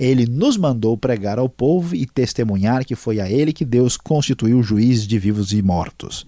Ele 0.00 0.24
nos 0.24 0.56
mandou 0.56 0.96
pregar 0.96 1.38
ao 1.38 1.50
povo 1.50 1.94
e 1.94 2.06
testemunhar 2.06 2.86
que 2.86 2.94
foi 2.94 3.20
a 3.20 3.30
ele 3.30 3.52
que 3.52 3.66
Deus 3.66 3.98
constituiu 3.98 4.62
juiz 4.62 5.06
de 5.06 5.18
vivos 5.18 5.52
e 5.52 5.60
mortos. 5.60 6.24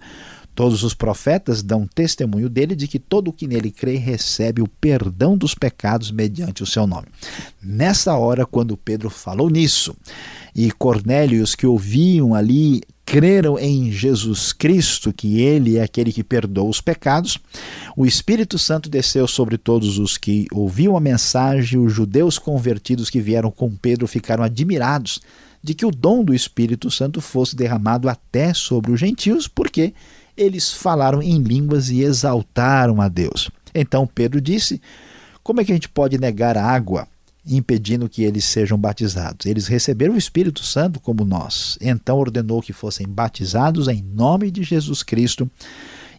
Todos 0.57 0.81
os 0.81 0.95
profetas 0.95 1.61
dão 1.61 1.85
testemunho 1.85 2.49
dele 2.49 2.75
de 2.75 2.87
que 2.87 2.97
todo 2.97 3.27
o 3.27 3.31
que 3.31 3.45
nele 3.45 3.69
crê 3.69 3.95
recebe 3.95 4.59
o 4.59 4.67
perdão 4.67 5.37
dos 5.37 5.53
pecados 5.53 6.09
mediante 6.09 6.63
o 6.63 6.65
seu 6.65 6.87
nome. 6.87 7.05
Nessa 7.61 8.17
hora, 8.17 8.43
quando 8.43 8.75
Pedro 8.75 9.07
falou 9.07 9.51
nisso, 9.51 9.95
e 10.55 10.71
Cornélio 10.71 11.37
e 11.37 11.41
os 11.43 11.53
que 11.53 11.67
ouviam 11.67 12.33
ali 12.33 12.81
creram 13.05 13.59
em 13.59 13.91
Jesus 13.91 14.51
Cristo, 14.51 15.13
que 15.13 15.39
ele 15.39 15.77
é 15.77 15.83
aquele 15.83 16.11
que 16.11 16.23
perdoa 16.23 16.67
os 16.67 16.81
pecados, 16.81 17.37
o 17.95 18.03
Espírito 18.03 18.57
Santo 18.57 18.89
desceu 18.89 19.27
sobre 19.27 19.59
todos 19.59 19.99
os 19.99 20.17
que 20.17 20.47
ouviam 20.51 20.97
a 20.97 20.99
mensagem, 20.99 21.79
os 21.79 21.93
judeus 21.93 22.39
convertidos 22.39 23.11
que 23.11 23.21
vieram 23.21 23.51
com 23.51 23.75
Pedro 23.75 24.07
ficaram 24.07 24.43
admirados 24.43 25.21
de 25.63 25.75
que 25.75 25.85
o 25.85 25.91
dom 25.91 26.23
do 26.23 26.33
Espírito 26.33 26.89
Santo 26.89 27.21
fosse 27.21 27.55
derramado 27.55 28.09
até 28.09 28.55
sobre 28.55 28.91
os 28.91 28.99
gentios, 28.99 29.47
porque 29.47 29.93
eles 30.37 30.71
falaram 30.71 31.21
em 31.21 31.41
línguas 31.41 31.89
e 31.89 32.01
exaltaram 32.01 33.01
a 33.01 33.07
Deus. 33.07 33.49
Então 33.73 34.07
Pedro 34.07 34.39
disse: 34.39 34.81
Como 35.43 35.59
é 35.59 35.65
que 35.65 35.71
a 35.71 35.75
gente 35.75 35.89
pode 35.89 36.17
negar 36.17 36.57
a 36.57 36.63
água, 36.63 37.07
impedindo 37.45 38.07
que 38.07 38.23
eles 38.23 38.45
sejam 38.45 38.77
batizados? 38.77 39.45
Eles 39.45 39.67
receberam 39.67 40.13
o 40.13 40.17
Espírito 40.17 40.63
Santo 40.63 40.99
como 40.99 41.25
nós. 41.25 41.77
Então 41.81 42.17
ordenou 42.17 42.61
que 42.61 42.73
fossem 42.73 43.07
batizados 43.07 43.87
em 43.87 44.01
nome 44.01 44.51
de 44.51 44.63
Jesus 44.63 45.01
Cristo 45.03 45.49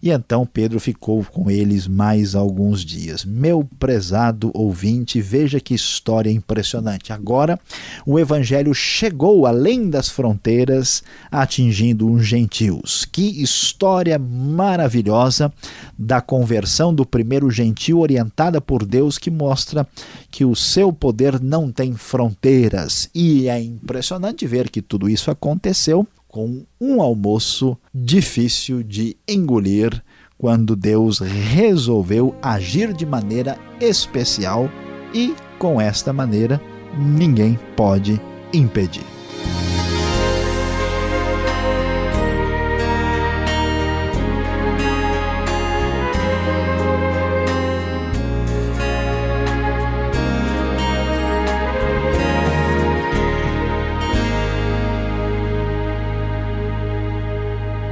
e 0.02 0.10
então 0.10 0.46
Pedro 0.46 0.78
ficou 0.78 1.24
com 1.24 1.50
eles 1.50 1.86
mais 1.86 2.34
alguns 2.34 2.84
dias. 2.84 3.24
Meu 3.24 3.68
prezado 3.78 4.50
ouvinte, 4.54 5.20
veja 5.20 5.60
que 5.60 5.74
história 5.74 6.30
impressionante. 6.30 7.12
Agora 7.12 7.58
o 8.06 8.18
evangelho 8.18 8.74
chegou 8.74 9.46
além 9.46 9.90
das 9.90 10.08
fronteiras, 10.08 11.02
atingindo 11.30 12.10
os 12.10 12.26
gentios. 12.26 13.04
Que 13.04 13.42
história 13.42 14.18
maravilhosa 14.18 15.52
da 15.98 16.20
conversão 16.20 16.94
do 16.94 17.04
primeiro 17.04 17.50
gentil 17.50 18.00
orientada 18.00 18.60
por 18.60 18.84
Deus 18.84 19.18
que 19.18 19.30
mostra 19.30 19.86
que 20.30 20.44
o 20.44 20.54
seu 20.54 20.92
poder 20.92 21.40
não 21.40 21.70
tem 21.72 21.94
fronteiras. 21.94 23.08
E 23.14 23.48
é 23.48 23.60
impressionante 23.60 24.46
ver 24.46 24.70
que 24.70 24.82
tudo 24.82 25.08
isso 25.08 25.30
aconteceu 25.30 26.06
com 26.28 26.64
um 26.80 27.00
almoço 27.00 27.76
difícil 27.92 28.82
de 28.82 29.16
engolir 29.26 30.02
quando 30.36 30.76
Deus 30.76 31.18
resolveu 31.18 32.34
agir 32.40 32.92
de 32.92 33.04
maneira 33.04 33.58
especial 33.80 34.70
e, 35.12 35.34
com 35.58 35.80
esta 35.80 36.12
maneira, 36.12 36.60
ninguém 36.96 37.58
pode 37.74 38.20
impedir. 38.52 39.17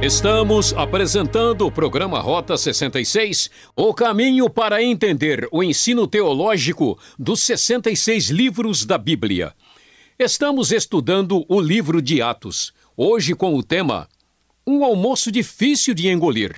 Estamos 0.01 0.73
apresentando 0.73 1.65
o 1.65 1.71
programa 1.71 2.19
Rota 2.19 2.55
66, 2.55 3.49
o 3.75 3.91
caminho 3.95 4.47
para 4.47 4.81
entender 4.81 5.47
o 5.51 5.63
ensino 5.63 6.05
teológico 6.05 6.99
dos 7.17 7.41
66 7.41 8.29
livros 8.29 8.85
da 8.85 8.95
Bíblia. 8.95 9.55
Estamos 10.19 10.71
estudando 10.71 11.43
o 11.49 11.59
livro 11.59 11.99
de 11.99 12.21
Atos, 12.21 12.71
hoje 12.95 13.33
com 13.33 13.55
o 13.55 13.63
tema 13.63 14.07
Um 14.67 14.85
almoço 14.85 15.31
difícil 15.31 15.95
de 15.95 16.07
engolir. 16.09 16.55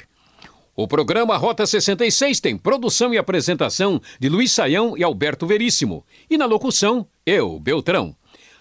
O 0.75 0.85
programa 0.85 1.37
Rota 1.37 1.65
66 1.65 2.41
tem 2.41 2.57
produção 2.57 3.13
e 3.13 3.17
apresentação 3.17 4.01
de 4.19 4.27
Luiz 4.27 4.51
Saião 4.51 4.97
e 4.97 5.03
Alberto 5.03 5.47
Veríssimo, 5.47 6.05
e 6.29 6.37
na 6.37 6.45
locução, 6.45 7.07
eu, 7.25 7.57
Beltrão. 7.57 8.13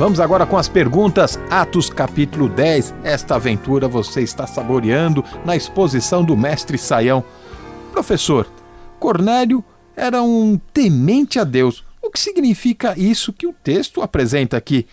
Vamos 0.00 0.18
agora 0.18 0.46
com 0.46 0.56
as 0.56 0.66
perguntas. 0.66 1.38
Atos 1.50 1.90
capítulo 1.90 2.48
10. 2.48 2.94
Esta 3.04 3.34
aventura 3.34 3.86
você 3.86 4.22
está 4.22 4.46
saboreando 4.46 5.22
na 5.44 5.54
exposição 5.54 6.24
do 6.24 6.34
mestre 6.34 6.78
Saião. 6.78 7.22
Professor, 7.92 8.50
Cornélio 8.98 9.62
era 9.94 10.22
um 10.22 10.58
temente 10.72 11.38
a 11.38 11.44
Deus. 11.44 11.84
O 12.00 12.10
que 12.10 12.18
significa 12.18 12.98
isso 12.98 13.30
que 13.30 13.46
o 13.46 13.52
texto 13.52 14.00
apresenta 14.00 14.56
aqui? 14.56 14.86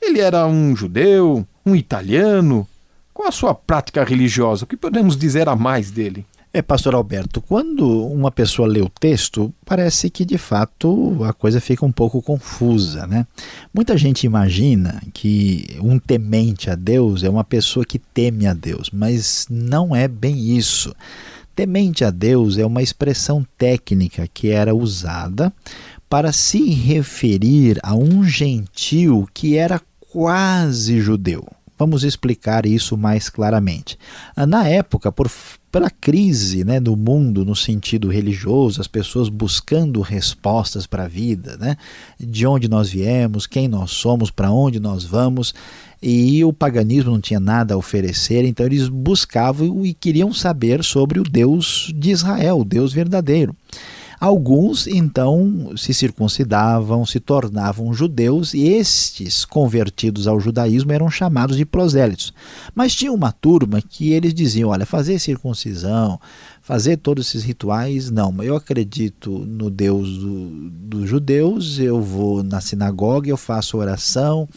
Ele 0.00 0.20
era 0.20 0.46
um 0.46 0.76
judeu, 0.76 1.44
um 1.66 1.74
italiano? 1.74 2.64
Qual 3.12 3.26
a 3.26 3.32
sua 3.32 3.56
prática 3.56 4.04
religiosa? 4.04 4.64
O 4.64 4.68
que 4.68 4.76
podemos 4.76 5.16
dizer 5.16 5.48
a 5.48 5.56
mais 5.56 5.90
dele? 5.90 6.24
É, 6.54 6.60
pastor 6.60 6.94
Alberto, 6.94 7.40
quando 7.40 8.06
uma 8.08 8.30
pessoa 8.30 8.68
lê 8.68 8.82
o 8.82 8.88
texto, 8.90 9.54
parece 9.64 10.10
que 10.10 10.22
de 10.22 10.36
fato 10.36 11.24
a 11.24 11.32
coisa 11.32 11.62
fica 11.62 11.86
um 11.86 11.90
pouco 11.90 12.20
confusa, 12.20 13.06
né? 13.06 13.26
Muita 13.72 13.96
gente 13.96 14.24
imagina 14.24 15.02
que 15.14 15.78
um 15.80 15.98
temente 15.98 16.68
a 16.68 16.74
Deus 16.74 17.24
é 17.24 17.30
uma 17.30 17.42
pessoa 17.42 17.86
que 17.86 17.98
teme 17.98 18.46
a 18.46 18.52
Deus, 18.52 18.90
mas 18.92 19.46
não 19.48 19.96
é 19.96 20.06
bem 20.06 20.54
isso. 20.54 20.94
Temente 21.56 22.04
a 22.04 22.10
Deus 22.10 22.58
é 22.58 22.66
uma 22.66 22.82
expressão 22.82 23.46
técnica 23.56 24.28
que 24.28 24.50
era 24.50 24.74
usada 24.74 25.50
para 26.06 26.32
se 26.32 26.68
referir 26.68 27.78
a 27.82 27.94
um 27.94 28.24
gentil 28.24 29.26
que 29.32 29.56
era 29.56 29.80
quase 30.12 31.00
judeu. 31.00 31.46
Vamos 31.82 32.04
explicar 32.04 32.64
isso 32.64 32.96
mais 32.96 33.28
claramente. 33.28 33.98
Ah, 34.36 34.46
na 34.46 34.68
época, 34.68 35.10
por 35.10 35.28
pela 35.72 35.90
crise 35.90 36.62
né, 36.62 36.78
do 36.78 36.94
mundo 36.94 37.44
no 37.44 37.56
sentido 37.56 38.08
religioso, 38.08 38.80
as 38.80 38.86
pessoas 38.86 39.28
buscando 39.28 40.00
respostas 40.00 40.86
para 40.86 41.04
a 41.04 41.08
vida, 41.08 41.56
né, 41.56 41.76
de 42.20 42.46
onde 42.46 42.68
nós 42.68 42.90
viemos, 42.90 43.48
quem 43.48 43.66
nós 43.66 43.90
somos, 43.90 44.30
para 44.30 44.52
onde 44.52 44.78
nós 44.78 45.02
vamos, 45.02 45.52
e 46.00 46.44
o 46.44 46.52
paganismo 46.52 47.10
não 47.10 47.20
tinha 47.20 47.40
nada 47.40 47.74
a 47.74 47.76
oferecer, 47.76 48.44
então 48.44 48.64
eles 48.64 48.86
buscavam 48.86 49.84
e 49.84 49.92
queriam 49.92 50.32
saber 50.32 50.84
sobre 50.84 51.18
o 51.18 51.24
Deus 51.24 51.90
de 51.96 52.12
Israel, 52.12 52.60
o 52.60 52.64
Deus 52.64 52.92
verdadeiro. 52.92 53.56
Alguns 54.22 54.86
então 54.86 55.72
se 55.76 55.92
circuncidavam, 55.92 57.04
se 57.04 57.18
tornavam 57.18 57.92
judeus 57.92 58.54
e 58.54 58.68
estes 58.68 59.44
convertidos 59.44 60.28
ao 60.28 60.38
judaísmo 60.38 60.92
eram 60.92 61.10
chamados 61.10 61.56
de 61.56 61.64
prosélitos. 61.64 62.32
Mas 62.72 62.94
tinha 62.94 63.10
uma 63.10 63.32
turma 63.32 63.82
que 63.82 64.12
eles 64.12 64.32
diziam: 64.32 64.70
olha, 64.70 64.86
fazer 64.86 65.18
circuncisão, 65.18 66.20
fazer 66.60 66.98
todos 66.98 67.26
esses 67.26 67.42
rituais, 67.42 68.12
não. 68.12 68.40
Eu 68.44 68.54
acredito 68.54 69.40
no 69.40 69.68
Deus 69.68 70.16
do, 70.16 70.70
dos 70.70 71.08
judeus, 71.08 71.80
eu 71.80 72.00
vou 72.00 72.44
na 72.44 72.60
sinagoga, 72.60 73.28
eu 73.28 73.36
faço 73.36 73.76
oração, 73.76 74.48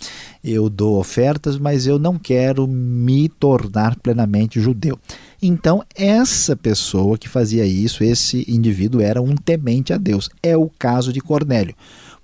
eu 0.44 0.70
dou 0.70 1.00
ofertas, 1.00 1.58
mas 1.58 1.88
eu 1.88 1.98
não 1.98 2.20
quero 2.20 2.68
me 2.68 3.28
tornar 3.28 3.96
plenamente 3.96 4.62
judeu. 4.62 5.00
Então, 5.48 5.84
essa 5.94 6.56
pessoa 6.56 7.20
que 7.20 7.30
fazia 7.30 7.66
isso, 7.66 8.04
esse 8.04 8.44
indivíduo 8.48 9.00
era 9.00 9.22
um 9.22 9.36
temente 9.36 9.94
a 9.94 9.98
Deus. 9.98 10.28
É 10.42 10.58
o 10.58 10.72
caso 10.80 11.14
de 11.14 11.22
Cornélio. 11.22 11.76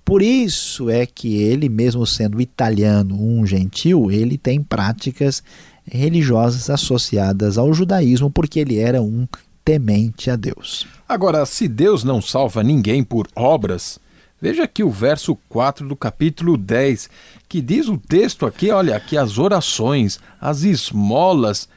Por 0.04 0.20
isso 0.20 0.90
é 0.90 1.06
que 1.06 1.36
ele, 1.36 1.68
mesmo 1.68 2.04
sendo 2.04 2.40
italiano, 2.40 3.14
um 3.14 3.46
gentil, 3.46 4.10
ele 4.10 4.36
tem 4.36 4.60
práticas 4.60 5.40
religiosas 5.84 6.68
associadas 6.68 7.58
ao 7.58 7.72
judaísmo, 7.72 8.28
porque 8.28 8.58
ele 8.58 8.78
era 8.78 9.00
um 9.00 9.28
temente 9.64 10.28
a 10.28 10.34
Deus. 10.34 10.84
Agora, 11.08 11.46
se 11.46 11.68
Deus 11.68 12.02
não 12.02 12.20
salva 12.20 12.60
ninguém 12.64 13.04
por 13.04 13.28
obras, 13.36 14.00
veja 14.40 14.64
aqui 14.64 14.82
o 14.82 14.90
verso 14.90 15.38
4 15.48 15.86
do 15.86 15.94
capítulo 15.94 16.56
10, 16.56 17.08
que 17.48 17.60
diz 17.62 17.86
o 17.86 17.96
texto 17.96 18.46
aqui, 18.46 18.72
olha, 18.72 18.98
que 18.98 19.16
as 19.16 19.38
orações, 19.38 20.18
as 20.40 20.64
esmolas 20.64 21.68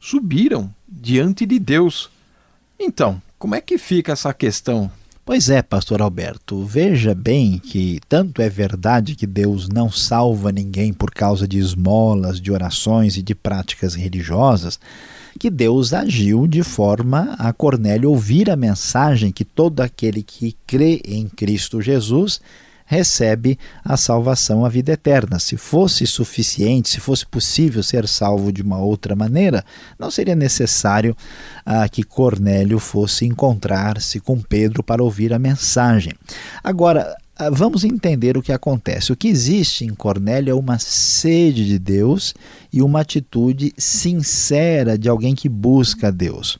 subiram 0.00 0.72
diante 1.00 1.44
de 1.44 1.58
Deus. 1.58 2.10
Então, 2.78 3.20
como 3.38 3.54
é 3.54 3.60
que 3.60 3.78
fica 3.78 4.12
essa 4.12 4.32
questão? 4.32 4.90
Pois 5.24 5.48
é, 5.48 5.62
pastor 5.62 6.02
Alberto, 6.02 6.62
veja 6.64 7.14
bem 7.14 7.58
que 7.58 7.98
tanto 8.08 8.42
é 8.42 8.48
verdade 8.50 9.16
que 9.16 9.26
Deus 9.26 9.70
não 9.70 9.90
salva 9.90 10.52
ninguém 10.52 10.92
por 10.92 11.10
causa 11.10 11.48
de 11.48 11.58
esmolas, 11.58 12.38
de 12.38 12.52
orações 12.52 13.16
e 13.16 13.22
de 13.22 13.34
práticas 13.34 13.94
religiosas, 13.94 14.78
que 15.38 15.48
Deus 15.48 15.94
agiu 15.94 16.46
de 16.46 16.62
forma 16.62 17.34
a 17.38 17.54
Cornélio 17.54 18.10
ouvir 18.10 18.50
a 18.50 18.56
mensagem 18.56 19.32
que 19.32 19.46
todo 19.46 19.80
aquele 19.80 20.22
que 20.22 20.54
crê 20.66 21.00
em 21.06 21.26
Cristo 21.26 21.80
Jesus 21.80 22.40
recebe 22.84 23.58
a 23.84 23.96
salvação, 23.96 24.64
a 24.64 24.68
vida 24.68 24.92
eterna. 24.92 25.38
Se 25.38 25.56
fosse 25.56 26.06
suficiente, 26.06 26.88
se 26.88 27.00
fosse 27.00 27.26
possível 27.26 27.82
ser 27.82 28.06
salvo 28.06 28.52
de 28.52 28.62
uma 28.62 28.78
outra 28.78 29.16
maneira, 29.16 29.64
não 29.98 30.10
seria 30.10 30.34
necessário 30.34 31.16
ah, 31.64 31.88
que 31.88 32.02
Cornélio 32.02 32.78
fosse 32.78 33.24
encontrar-se 33.24 34.20
com 34.20 34.40
Pedro 34.40 34.82
para 34.82 35.02
ouvir 35.02 35.32
a 35.32 35.38
mensagem. 35.38 36.12
Agora, 36.62 37.16
ah, 37.36 37.50
vamos 37.50 37.82
entender 37.82 38.36
o 38.36 38.42
que 38.42 38.52
acontece. 38.52 39.12
O 39.12 39.16
que 39.16 39.28
existe 39.28 39.84
em 39.84 39.92
Cornélio 39.92 40.52
é 40.52 40.54
uma 40.54 40.78
sede 40.78 41.66
de 41.66 41.78
Deus 41.78 42.34
e 42.72 42.80
uma 42.80 43.00
atitude 43.00 43.72
sincera 43.76 44.96
de 44.96 45.08
alguém 45.08 45.34
que 45.34 45.48
busca 45.48 46.12
Deus. 46.12 46.58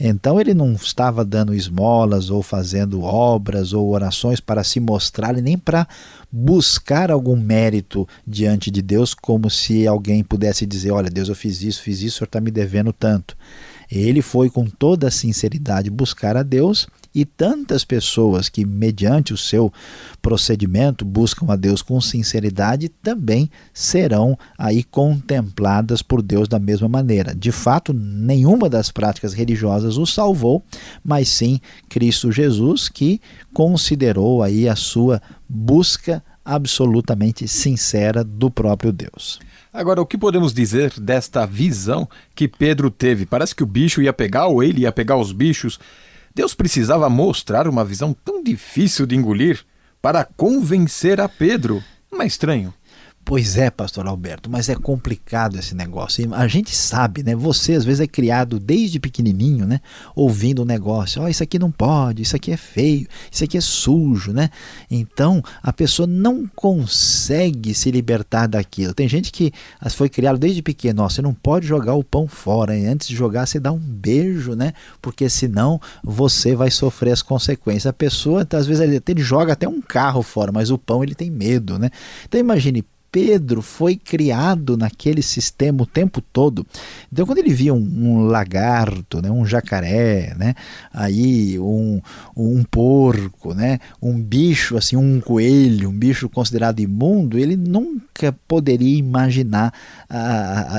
Então 0.00 0.40
ele 0.40 0.54
não 0.54 0.74
estava 0.74 1.24
dando 1.24 1.54
esmolas 1.54 2.30
ou 2.30 2.42
fazendo 2.42 3.02
obras 3.02 3.72
ou 3.72 3.90
orações 3.90 4.38
para 4.38 4.62
se 4.62 4.78
mostrar 4.78 5.34
nem 5.34 5.58
para 5.58 5.88
buscar 6.30 7.10
algum 7.10 7.34
mérito 7.34 8.06
diante 8.26 8.70
de 8.70 8.80
Deus, 8.80 9.12
como 9.12 9.50
se 9.50 9.86
alguém 9.86 10.22
pudesse 10.22 10.64
dizer: 10.64 10.92
Olha, 10.92 11.10
Deus, 11.10 11.28
eu 11.28 11.34
fiz 11.34 11.62
isso, 11.62 11.82
fiz 11.82 12.00
isso, 12.00 12.16
o 12.16 12.18
senhor 12.18 12.26
está 12.26 12.40
me 12.40 12.50
devendo 12.50 12.92
tanto. 12.92 13.36
Ele 13.90 14.22
foi 14.22 14.50
com 14.50 14.66
toda 14.66 15.08
a 15.08 15.10
sinceridade 15.10 15.90
buscar 15.90 16.36
a 16.36 16.42
Deus 16.42 16.86
e 17.14 17.24
tantas 17.24 17.84
pessoas 17.84 18.48
que, 18.48 18.64
mediante 18.64 19.32
o 19.32 19.36
seu 19.36 19.72
procedimento, 20.20 21.04
buscam 21.04 21.46
a 21.50 21.56
Deus 21.56 21.82
com 21.82 22.00
sinceridade, 22.00 22.88
também 22.88 23.50
serão 23.72 24.38
aí 24.56 24.82
contempladas 24.84 26.02
por 26.02 26.22
Deus 26.22 26.48
da 26.48 26.58
mesma 26.58 26.88
maneira. 26.88 27.34
De 27.34 27.50
fato, 27.50 27.92
nenhuma 27.92 28.68
das 28.68 28.90
práticas 28.90 29.32
religiosas 29.32 29.96
o 29.96 30.06
salvou, 30.06 30.62
mas 31.04 31.28
sim 31.28 31.60
Cristo 31.88 32.30
Jesus, 32.30 32.88
que 32.88 33.20
considerou 33.52 34.42
aí 34.42 34.68
a 34.68 34.76
sua 34.76 35.20
busca 35.48 36.22
absolutamente 36.44 37.46
sincera 37.46 38.24
do 38.24 38.50
próprio 38.50 38.92
Deus. 38.92 39.38
Agora, 39.72 40.00
o 40.00 40.06
que 40.06 40.16
podemos 40.16 40.52
dizer 40.54 40.98
desta 40.98 41.46
visão 41.46 42.08
que 42.34 42.48
Pedro 42.48 42.90
teve? 42.90 43.26
Parece 43.26 43.54
que 43.54 43.62
o 43.62 43.66
bicho 43.66 44.00
ia 44.00 44.12
pegar 44.12 44.46
ou 44.46 44.62
ele 44.62 44.80
ia 44.80 44.90
pegar 44.90 45.16
os 45.16 45.30
bichos. 45.30 45.78
Deus 46.38 46.54
precisava 46.54 47.10
mostrar 47.10 47.66
uma 47.66 47.84
visão 47.84 48.14
tão 48.14 48.44
difícil 48.44 49.06
de 49.06 49.16
engolir 49.16 49.64
para 50.00 50.24
convencer 50.24 51.20
a 51.20 51.28
Pedro. 51.28 51.82
Não 52.12 52.22
é 52.22 52.28
estranho? 52.28 52.72
Pois 53.28 53.58
é, 53.58 53.70
pastor 53.70 54.06
Alberto, 54.06 54.48
mas 54.48 54.70
é 54.70 54.74
complicado 54.74 55.58
esse 55.58 55.74
negócio. 55.74 56.34
A 56.34 56.48
gente 56.48 56.74
sabe, 56.74 57.22
né? 57.22 57.36
Você 57.36 57.74
às 57.74 57.84
vezes 57.84 58.00
é 58.00 58.06
criado 58.06 58.58
desde 58.58 58.98
pequenininho, 58.98 59.66
né? 59.66 59.82
Ouvindo 60.16 60.62
um 60.62 60.64
negócio, 60.64 61.20
ó, 61.20 61.26
oh, 61.26 61.28
isso 61.28 61.42
aqui 61.42 61.58
não 61.58 61.70
pode, 61.70 62.22
isso 62.22 62.34
aqui 62.34 62.50
é 62.52 62.56
feio, 62.56 63.06
isso 63.30 63.44
aqui 63.44 63.58
é 63.58 63.60
sujo, 63.60 64.32
né? 64.32 64.48
Então, 64.90 65.42
a 65.62 65.74
pessoa 65.74 66.06
não 66.06 66.46
consegue 66.56 67.74
se 67.74 67.90
libertar 67.90 68.46
daquilo. 68.46 68.94
Tem 68.94 69.06
gente 69.06 69.30
que 69.30 69.52
foi 69.90 70.08
criado 70.08 70.38
desde 70.38 70.62
pequeno, 70.62 71.02
ó, 71.02 71.08
você 71.10 71.20
não 71.20 71.34
pode 71.34 71.66
jogar 71.66 71.96
o 71.96 72.02
pão 72.02 72.26
fora, 72.26 72.74
hein? 72.74 72.86
antes 72.86 73.08
de 73.08 73.14
jogar 73.14 73.44
você 73.44 73.60
dá 73.60 73.70
um 73.70 73.78
beijo, 73.78 74.54
né? 74.54 74.72
Porque 75.02 75.28
senão 75.28 75.78
você 76.02 76.56
vai 76.56 76.70
sofrer 76.70 77.12
as 77.12 77.20
consequências. 77.20 77.84
A 77.84 77.92
pessoa, 77.92 78.48
às 78.50 78.66
vezes, 78.66 78.82
ele, 78.82 79.02
ele 79.06 79.22
joga 79.22 79.52
até 79.52 79.68
um 79.68 79.82
carro 79.82 80.22
fora, 80.22 80.50
mas 80.50 80.70
o 80.70 80.78
pão 80.78 81.04
ele 81.04 81.14
tem 81.14 81.30
medo, 81.30 81.78
né? 81.78 81.90
Então 82.24 82.40
imagine 82.40 82.82
Pedro 83.10 83.62
foi 83.62 83.96
criado 83.96 84.76
naquele 84.76 85.22
sistema 85.22 85.82
o 85.82 85.86
tempo 85.86 86.20
todo. 86.20 86.66
Então, 87.12 87.24
quando 87.26 87.38
ele 87.38 87.52
via 87.52 87.72
um, 87.72 87.78
um 87.78 88.26
lagarto, 88.26 89.22
né, 89.22 89.30
um 89.30 89.46
jacaré, 89.46 90.34
né, 90.38 90.54
aí 90.92 91.58
um, 91.58 92.00
um 92.36 92.62
porco, 92.64 93.54
né, 93.54 93.78
um 94.00 94.20
bicho, 94.20 94.76
assim, 94.76 94.96
um 94.96 95.20
coelho, 95.20 95.88
um 95.88 95.98
bicho 95.98 96.28
considerado 96.28 96.80
imundo, 96.80 97.38
ele 97.38 97.56
nunca 97.56 98.32
poderia 98.46 98.98
imaginar 98.98 99.72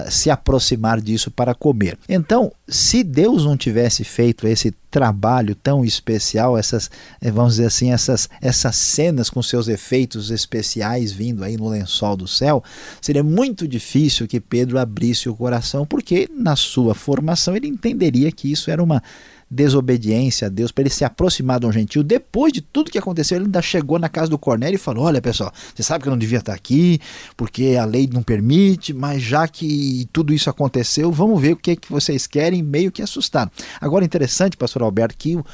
se 0.09 0.29
aproximar 0.29 1.01
disso 1.01 1.31
para 1.31 1.53
comer. 1.53 1.97
Então, 2.07 2.51
se 2.67 3.03
Deus 3.03 3.45
não 3.45 3.57
tivesse 3.57 4.03
feito 4.03 4.47
esse 4.47 4.71
trabalho 4.89 5.55
tão 5.55 5.85
especial, 5.85 6.57
essas, 6.57 6.89
eh, 7.21 7.31
vamos 7.31 7.53
dizer 7.53 7.67
assim, 7.67 7.91
essas, 7.91 8.27
essas 8.41 8.75
cenas 8.75 9.29
com 9.29 9.41
seus 9.41 9.67
efeitos 9.67 10.31
especiais 10.31 11.11
vindo 11.11 11.43
aí 11.43 11.57
no 11.57 11.69
lençol 11.69 12.17
do 12.17 12.27
céu, 12.27 12.63
seria 13.01 13.23
muito 13.23 13.67
difícil 13.67 14.27
que 14.27 14.39
Pedro 14.39 14.79
abrisse 14.79 15.29
o 15.29 15.35
coração, 15.35 15.85
porque 15.85 16.29
na 16.35 16.55
sua 16.55 16.95
formação 16.95 17.55
ele 17.55 17.67
entenderia 17.67 18.31
que 18.31 18.51
isso 18.51 18.71
era 18.71 18.83
uma 18.83 19.01
desobediência 19.49 20.47
a 20.47 20.49
Deus, 20.49 20.71
para 20.71 20.83
ele 20.83 20.89
se 20.89 21.03
aproximar 21.03 21.59
de 21.59 21.65
um 21.65 21.71
gentil. 21.71 22.03
Depois 22.03 22.53
de 22.53 22.61
tudo 22.61 22.91
que 22.91 22.97
aconteceu, 22.97 23.37
ele 23.37 23.45
ainda 23.45 23.61
chegou 23.61 23.97
na 23.97 24.09
casa 24.09 24.29
do 24.29 24.37
Cornélio 24.37 24.75
e 24.75 24.79
falou: 24.79 25.05
Olha, 25.05 25.21
pessoal, 25.21 25.51
você 25.73 25.81
sabe 25.81 26.03
que 26.03 26.07
eu 26.07 26.11
não 26.11 26.17
devia 26.17 26.39
estar 26.39 26.53
aqui, 26.53 26.99
porque 27.35 27.77
a 27.79 27.85
lei 27.85 28.09
não 28.11 28.21
permite, 28.21 28.93
mas 28.93 29.21
já 29.21 29.47
que 29.47 30.07
tudo 30.13 30.33
isso 30.33 30.49
aconteceu, 30.49 31.11
vamos 31.11 31.41
ver 31.41 31.53
o 31.53 31.57
que, 31.57 31.71
é 31.71 31.75
que 31.75 31.91
vocês 31.91 32.27
querem, 32.27 32.61
meio 32.61 32.91
que 32.91 33.01
assustado. 33.01 33.51
Agora, 33.81 34.05
interessante, 34.05 34.57
pastor 34.57 34.83
Alberto, 34.83 35.15
que 35.17 35.35
o, 35.35 35.45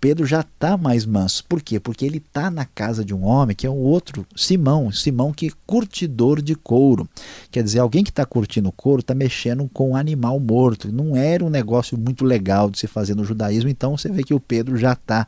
Pedro 0.00 0.26
já 0.26 0.40
está 0.40 0.76
mais 0.76 1.06
manso. 1.06 1.44
Por 1.48 1.62
quê? 1.62 1.80
Porque 1.80 2.04
ele 2.04 2.18
está 2.18 2.50
na 2.50 2.64
casa 2.64 3.04
de 3.04 3.14
um 3.14 3.24
homem 3.24 3.56
que 3.56 3.66
é 3.66 3.70
o 3.70 3.74
outro, 3.74 4.26
Simão, 4.36 4.92
Simão 4.92 5.32
que 5.32 5.46
é 5.46 5.50
curtidor 5.66 6.42
de 6.42 6.54
couro. 6.54 7.08
Quer 7.50 7.62
dizer, 7.62 7.78
alguém 7.80 8.04
que 8.04 8.10
está 8.10 8.24
curtindo 8.24 8.70
couro 8.72 9.00
está 9.00 9.14
mexendo 9.14 9.68
com 9.72 9.90
um 9.90 9.96
animal 9.96 10.38
morto. 10.38 10.92
Não 10.92 11.16
era 11.16 11.44
um 11.44 11.50
negócio 11.50 11.98
muito 11.98 12.24
legal 12.24 12.70
de 12.70 12.78
se 12.78 12.86
fazer 12.86 13.14
no 13.14 13.24
judaísmo, 13.24 13.37
então 13.68 13.96
você 13.96 14.10
vê 14.10 14.22
que 14.22 14.34
o 14.34 14.40
Pedro 14.40 14.76
já 14.76 14.92
está 14.92 15.26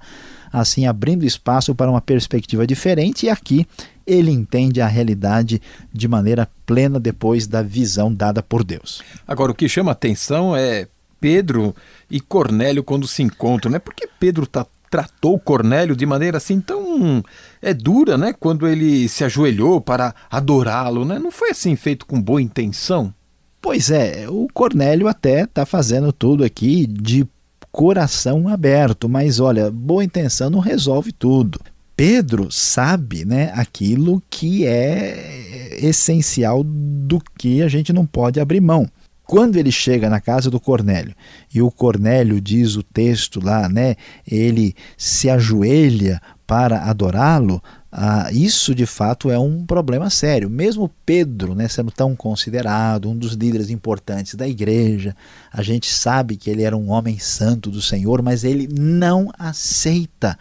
assim 0.53 0.87
abrindo 0.87 1.25
espaço 1.25 1.75
para 1.75 1.91
uma 1.91 2.01
perspectiva 2.01 2.67
diferente 2.67 3.27
e 3.27 3.31
aqui 3.31 3.67
ele 4.07 4.31
entende 4.31 4.81
a 4.81 4.87
realidade 4.87 5.63
de 5.93 6.09
maneira 6.09 6.49
plena 6.67 6.99
depois 6.99 7.47
da 7.47 7.63
visão 7.63 8.13
dada 8.13 8.43
por 8.43 8.65
Deus. 8.65 9.03
Agora 9.27 9.53
o 9.53 9.55
que 9.55 9.69
chama 9.69 9.93
atenção 9.93 10.57
é 10.57 10.89
Pedro 11.21 11.75
e 12.11 12.21
Cornélio 12.21 12.83
quando 12.83 13.07
se 13.07 13.23
encontram, 13.23 13.71
né? 13.71 13.79
Porque 13.79 14.09
Pedro 14.19 14.47
tá, 14.47 14.67
tratou 14.91 15.39
Cornélio 15.39 15.95
de 15.95 16.05
maneira 16.07 16.39
assim 16.39 16.61
tão 16.61 17.23
é 17.63 17.73
dura, 17.73 18.19
né? 18.19 18.33
Quando 18.33 18.67
ele 18.67 19.09
se 19.09 19.23
ajoelhou 19.23 19.81
para 19.81 20.15
adorá-lo, 20.31 21.05
né? 21.05 21.19
Não 21.19 21.31
foi 21.31 21.51
assim 21.51 21.77
feito 21.77 22.07
com 22.07 22.21
boa 22.21 22.43
intenção? 22.43 23.15
Pois 23.63 23.91
é, 23.91 24.27
o 24.29 24.49
Cornélio 24.53 25.07
até 25.07 25.43
está 25.43 25.67
fazendo 25.67 26.13
tudo 26.13 26.43
aqui 26.43 26.87
de 26.87 27.29
coração 27.73 28.49
aberto, 28.49 29.09
mas 29.09 29.41
olha, 29.41 29.71
boa 29.71 30.05
intenção 30.05 30.51
não 30.51 30.61
resolve 30.61 31.13
tudo. 31.13 31.61
Pedro 31.97 32.51
sabe 32.51 33.25
né, 33.25 33.53
aquilo 33.55 34.23
que 34.31 34.67
é 34.67 35.77
essencial 35.81 36.63
do 36.65 37.21
que 37.39 37.63
a 37.63 37.69
gente 37.69 37.93
não 37.93 38.07
pode 38.07 38.41
abrir 38.41 38.61
mão. 38.61 38.89
Quando 39.31 39.57
ele 39.57 39.71
chega 39.71 40.11
na 40.11 40.21
casa 40.21 40.51
do 40.51 40.59
Cornélio 40.59 41.15
e 41.55 41.63
o 41.63 41.71
Cornélio 41.71 42.41
diz 42.41 42.75
o 42.75 42.83
texto 42.83 43.39
lá, 43.41 43.69
né? 43.69 43.95
Ele 44.27 44.75
se 44.97 45.31
ajoelha 45.31 46.21
para 46.47 46.83
adorá-lo. 46.83 47.63
Ah, 47.93 48.31
isso 48.33 48.73
de 48.73 48.87
fato 48.87 49.31
é 49.31 49.39
um 49.39 49.67
problema 49.67 50.09
sério. 50.11 50.49
Mesmo 50.49 50.91
Pedro, 51.05 51.55
né, 51.55 51.67
sendo 51.67 51.91
tão 51.91 52.15
considerado 52.15 53.11
um 53.11 53.17
dos 53.17 53.33
líderes 53.33 53.69
importantes 53.69 54.37
da 54.37 54.47
igreja, 54.47 55.17
a 55.53 55.61
gente 55.61 55.93
sabe 55.93 56.37
que 56.37 56.49
ele 56.49 56.63
era 56.63 56.77
um 56.77 56.91
homem 56.91 57.19
santo 57.19 57.69
do 57.69 57.83
Senhor, 57.83 58.23
mas 58.23 58.45
ele 58.45 58.69
não 58.71 59.31
aceita 59.37 60.39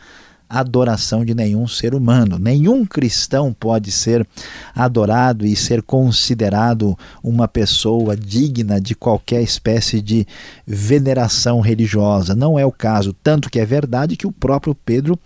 adoração 0.49 1.23
de 1.23 1.35
nenhum 1.35 1.67
ser 1.67 1.93
humano. 1.93 2.39
Nenhum 2.39 2.83
cristão 2.85 3.53
pode 3.53 3.91
ser 3.91 4.27
adorado 4.75 5.45
e 5.45 5.55
ser 5.55 5.83
considerado 5.83 6.97
uma 7.23 7.47
pessoa 7.47 8.15
digna 8.15 8.81
de 8.81 8.95
qualquer 8.95 9.43
espécie 9.43 10.01
de 10.01 10.25
veneração 10.65 11.59
religiosa. 11.59 12.33
Não 12.33 12.57
é 12.57 12.65
o 12.65 12.71
caso, 12.71 13.13
tanto 13.13 13.49
que 13.49 13.59
é 13.59 13.65
verdade 13.65 14.17
que 14.17 14.25
o 14.25 14.31
próprio 14.31 14.73
Pedro, 14.73 15.19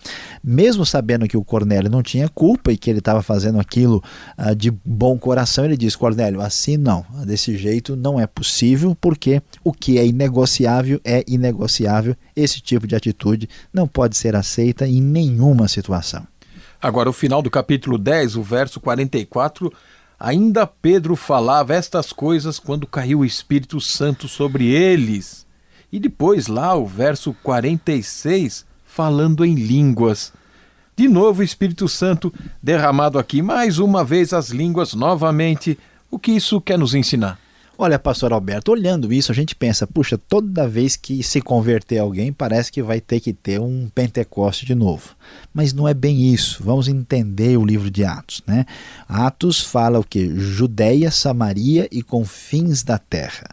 mesmo 0.43 0.85
sabendo 0.85 1.27
que 1.27 1.37
o 1.37 1.43
Cornélio 1.43 1.89
não 1.89 2.03
tinha 2.03 2.27
culpa 2.27 2.71
e 2.71 2.77
que 2.77 2.89
ele 2.89 2.99
estava 2.99 3.21
fazendo 3.21 3.59
aquilo 3.59 4.03
uh, 4.37 4.53
de 4.53 4.71
bom 4.71 5.17
coração, 5.17 5.63
ele 5.63 5.77
diz: 5.77 5.95
Cornélio, 5.95 6.41
assim 6.41 6.75
não, 6.75 7.05
desse 7.25 7.57
jeito 7.57 7.95
não 7.95 8.19
é 8.19 8.27
possível, 8.27 8.97
porque 8.99 9.41
o 9.63 9.71
que 9.71 9.97
é 9.97 10.05
inegociável 10.05 10.99
é 11.03 11.23
inegociável. 11.27 12.15
Esse 12.35 12.61
tipo 12.61 12.87
de 12.87 12.95
atitude 12.95 13.49
não 13.71 13.87
pode 13.87 14.17
ser 14.17 14.35
aceita 14.35 14.87
em 14.87 15.01
nenhuma 15.01 15.67
situação. 15.67 16.27
Agora, 16.81 17.09
o 17.09 17.13
final 17.13 17.41
do 17.41 17.49
capítulo 17.49 17.97
10, 17.97 18.35
o 18.35 18.43
verso 18.43 18.79
44, 18.79 19.71
ainda 20.19 20.67
Pedro 20.67 21.15
falava 21.15 21.73
estas 21.73 22.11
coisas 22.11 22.59
quando 22.59 22.87
caiu 22.87 23.19
o 23.19 23.25
Espírito 23.25 23.79
Santo 23.79 24.27
sobre 24.27 24.67
eles. 24.67 25.45
E 25.91 25.99
depois, 25.99 26.47
lá, 26.47 26.75
o 26.75 26.85
verso 26.85 27.35
46, 27.43 28.65
falando 28.83 29.45
em 29.45 29.53
línguas. 29.53 30.33
De 30.95 31.07
novo, 31.07 31.41
o 31.41 31.43
Espírito 31.43 31.87
Santo 31.87 32.33
derramado 32.61 33.17
aqui, 33.17 33.41
mais 33.41 33.79
uma 33.79 34.03
vez 34.03 34.33
as 34.33 34.49
línguas 34.49 34.93
novamente. 34.93 35.77
O 36.11 36.19
que 36.19 36.31
isso 36.31 36.59
quer 36.59 36.77
nos 36.77 36.93
ensinar? 36.93 37.39
Olha, 37.75 37.97
pastor 37.97 38.31
Alberto, 38.31 38.71
olhando 38.71 39.11
isso, 39.11 39.31
a 39.31 39.35
gente 39.35 39.55
pensa, 39.55 39.87
puxa, 39.87 40.15
toda 40.15 40.67
vez 40.67 40.95
que 40.95 41.23
se 41.23 41.41
converter 41.41 41.97
alguém, 41.97 42.31
parece 42.31 42.71
que 42.71 42.83
vai 42.83 43.01
ter 43.01 43.19
que 43.19 43.33
ter 43.33 43.59
um 43.59 43.89
Pentecoste 43.89 44.63
de 44.63 44.75
novo. 44.75 45.15
Mas 45.51 45.73
não 45.73 45.87
é 45.87 45.93
bem 45.93 46.31
isso. 46.31 46.63
Vamos 46.63 46.87
entender 46.87 47.57
o 47.57 47.65
livro 47.65 47.89
de 47.89 48.05
Atos, 48.05 48.43
né? 48.45 48.65
Atos 49.09 49.59
fala 49.59 49.99
o 49.99 50.03
que? 50.03 50.39
Judéia, 50.39 51.09
Samaria 51.09 51.87
e 51.91 52.03
confins 52.03 52.83
da 52.83 52.99
terra. 52.99 53.49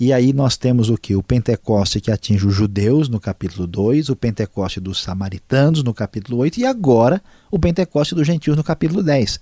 E 0.00 0.14
aí 0.14 0.32
nós 0.32 0.56
temos 0.56 0.88
o 0.88 0.96
que? 0.96 1.14
O 1.14 1.22
Pentecoste 1.22 2.00
que 2.00 2.10
atinge 2.10 2.46
os 2.46 2.54
judeus 2.54 3.06
no 3.06 3.20
capítulo 3.20 3.66
2, 3.66 4.08
o 4.08 4.16
Pentecoste 4.16 4.80
dos 4.80 5.02
samaritanos 5.02 5.82
no 5.82 5.92
capítulo 5.92 6.38
8 6.38 6.60
e 6.60 6.64
agora 6.64 7.22
o 7.50 7.58
Pentecoste 7.58 8.14
dos 8.14 8.26
gentios 8.26 8.56
no 8.56 8.64
capítulo 8.64 9.02
10. 9.02 9.38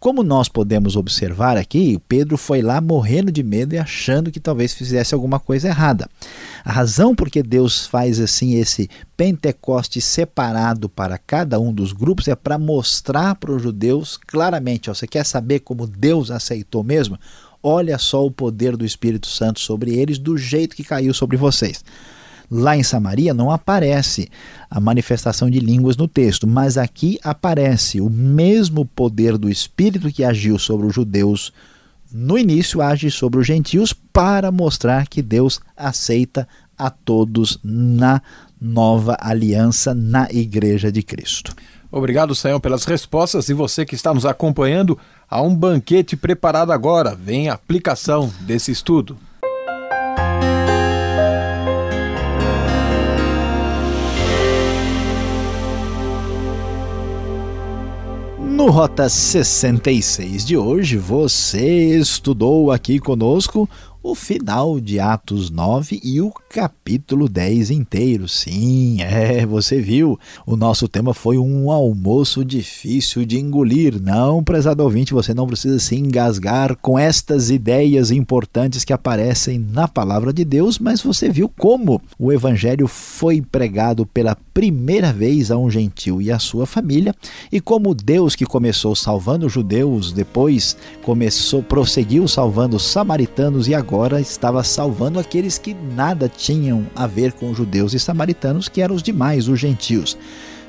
Como 0.00 0.22
nós 0.22 0.48
podemos 0.48 0.96
observar 0.96 1.58
aqui, 1.58 2.00
Pedro 2.08 2.38
foi 2.38 2.62
lá 2.62 2.80
morrendo 2.80 3.30
de 3.30 3.42
medo 3.42 3.74
e 3.74 3.78
achando 3.78 4.30
que 4.30 4.40
talvez 4.40 4.72
fizesse 4.72 5.12
alguma 5.12 5.38
coisa 5.38 5.68
errada. 5.68 6.08
A 6.64 6.72
razão 6.72 7.14
por 7.14 7.28
que 7.28 7.42
Deus 7.42 7.86
faz 7.86 8.18
assim 8.18 8.54
esse 8.54 8.88
Pentecoste 9.14 10.00
separado 10.00 10.88
para 10.88 11.18
cada 11.18 11.60
um 11.60 11.70
dos 11.70 11.92
grupos 11.92 12.28
é 12.28 12.34
para 12.34 12.56
mostrar 12.56 13.34
para 13.34 13.52
os 13.52 13.60
judeus 13.60 14.16
claramente, 14.16 14.88
ó, 14.88 14.94
você 14.94 15.06
quer 15.06 15.26
saber 15.26 15.58
como 15.58 15.86
Deus 15.86 16.30
aceitou 16.30 16.82
mesmo? 16.82 17.18
Olha 17.62 17.98
só 17.98 18.24
o 18.24 18.30
poder 18.30 18.76
do 18.76 18.84
Espírito 18.84 19.26
Santo 19.26 19.60
sobre 19.60 19.94
eles, 19.94 20.18
do 20.18 20.36
jeito 20.36 20.76
que 20.76 20.84
caiu 20.84 21.12
sobre 21.12 21.36
vocês. 21.36 21.84
Lá 22.50 22.76
em 22.76 22.82
Samaria 22.82 23.34
não 23.34 23.50
aparece 23.50 24.28
a 24.70 24.80
manifestação 24.80 25.50
de 25.50 25.60
línguas 25.60 25.96
no 25.96 26.08
texto, 26.08 26.46
mas 26.46 26.78
aqui 26.78 27.18
aparece 27.22 28.00
o 28.00 28.08
mesmo 28.08 28.86
poder 28.86 29.36
do 29.36 29.50
Espírito 29.50 30.10
que 30.10 30.24
agiu 30.24 30.58
sobre 30.58 30.86
os 30.86 30.94
judeus 30.94 31.52
no 32.10 32.38
início, 32.38 32.80
age 32.80 33.10
sobre 33.10 33.38
os 33.38 33.46
gentios 33.46 33.92
para 33.92 34.50
mostrar 34.50 35.06
que 35.06 35.20
Deus 35.20 35.60
aceita 35.76 36.48
a 36.76 36.88
todos 36.88 37.58
na 37.62 38.22
nova 38.58 39.16
aliança 39.20 39.94
na 39.94 40.26
Igreja 40.30 40.90
de 40.90 41.02
Cristo. 41.02 41.54
Obrigado, 41.90 42.34
Senhor, 42.34 42.60
pelas 42.60 42.84
respostas 42.84 43.48
e 43.48 43.54
você 43.54 43.86
que 43.86 43.94
está 43.94 44.12
nos 44.12 44.26
acompanhando. 44.26 44.98
Há 45.28 45.40
um 45.40 45.54
banquete 45.54 46.16
preparado 46.16 46.70
agora. 46.70 47.14
Vem 47.14 47.48
a 47.48 47.54
aplicação 47.54 48.30
desse 48.40 48.70
estudo. 48.70 49.16
No 58.58 58.70
Rota 58.70 59.08
66 59.08 60.44
de 60.44 60.56
hoje, 60.56 60.98
você 60.98 61.96
estudou 61.96 62.70
aqui 62.70 62.98
conosco 62.98 63.70
o 64.02 64.14
final 64.14 64.80
de 64.80 65.00
Atos 65.00 65.50
9 65.50 66.00
e 66.02 66.20
o 66.20 66.32
capítulo 66.48 67.28
10 67.28 67.70
inteiro. 67.70 68.28
Sim, 68.28 69.02
é, 69.02 69.44
você 69.44 69.80
viu. 69.80 70.18
O 70.46 70.56
nosso 70.56 70.88
tema 70.88 71.12
foi 71.12 71.36
um 71.36 71.70
almoço 71.70 72.44
difícil 72.44 73.24
de 73.24 73.38
engolir. 73.38 74.00
Não, 74.00 74.42
prezado 74.42 74.82
ouvinte, 74.82 75.12
você 75.12 75.34
não 75.34 75.46
precisa 75.46 75.78
se 75.78 75.96
engasgar 75.96 76.76
com 76.76 76.98
estas 76.98 77.50
ideias 77.50 78.10
importantes 78.10 78.84
que 78.84 78.92
aparecem 78.92 79.58
na 79.58 79.88
palavra 79.88 80.32
de 80.32 80.44
Deus, 80.44 80.78
mas 80.78 81.02
você 81.02 81.28
viu 81.28 81.48
como 81.48 82.00
o 82.18 82.32
evangelho 82.32 82.86
foi 82.86 83.42
pregado 83.42 84.06
pela 84.06 84.36
primeira 84.58 85.12
vez 85.12 85.52
a 85.52 85.56
um 85.56 85.70
gentil 85.70 86.20
e 86.20 86.32
a 86.32 86.38
sua 86.40 86.66
família, 86.66 87.14
e 87.52 87.60
como 87.60 87.94
Deus 87.94 88.34
que 88.34 88.44
começou 88.44 88.96
salvando 88.96 89.46
os 89.46 89.52
judeus, 89.52 90.12
depois 90.12 90.76
começou 91.04 91.62
prosseguiu 91.62 92.26
salvando 92.26 92.76
os 92.76 92.82
samaritanos 92.82 93.68
e 93.68 93.74
agora 93.88 94.20
estava 94.20 94.62
salvando 94.62 95.18
aqueles 95.18 95.56
que 95.56 95.72
nada 95.72 96.28
tinham 96.28 96.86
a 96.94 97.06
ver 97.06 97.32
com 97.32 97.54
judeus 97.54 97.94
e 97.94 97.98
samaritanos, 97.98 98.68
que 98.68 98.82
eram 98.82 98.94
os 98.94 99.02
demais, 99.02 99.48
os 99.48 99.58
gentios. 99.58 100.18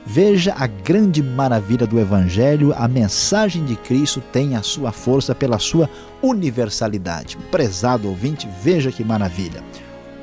Veja 0.05 0.55
a 0.57 0.65
grande 0.65 1.21
maravilha 1.21 1.85
do 1.85 1.99
Evangelho, 1.99 2.73
a 2.77 2.87
mensagem 2.87 3.65
de 3.65 3.75
Cristo 3.75 4.23
tem 4.31 4.55
a 4.55 4.61
sua 4.61 4.93
força 4.93 5.35
pela 5.35 5.59
sua 5.59 5.89
universalidade. 6.21 7.35
Prezado 7.51 8.07
ouvinte, 8.07 8.47
veja 8.63 8.89
que 8.89 9.03
maravilha. 9.03 9.61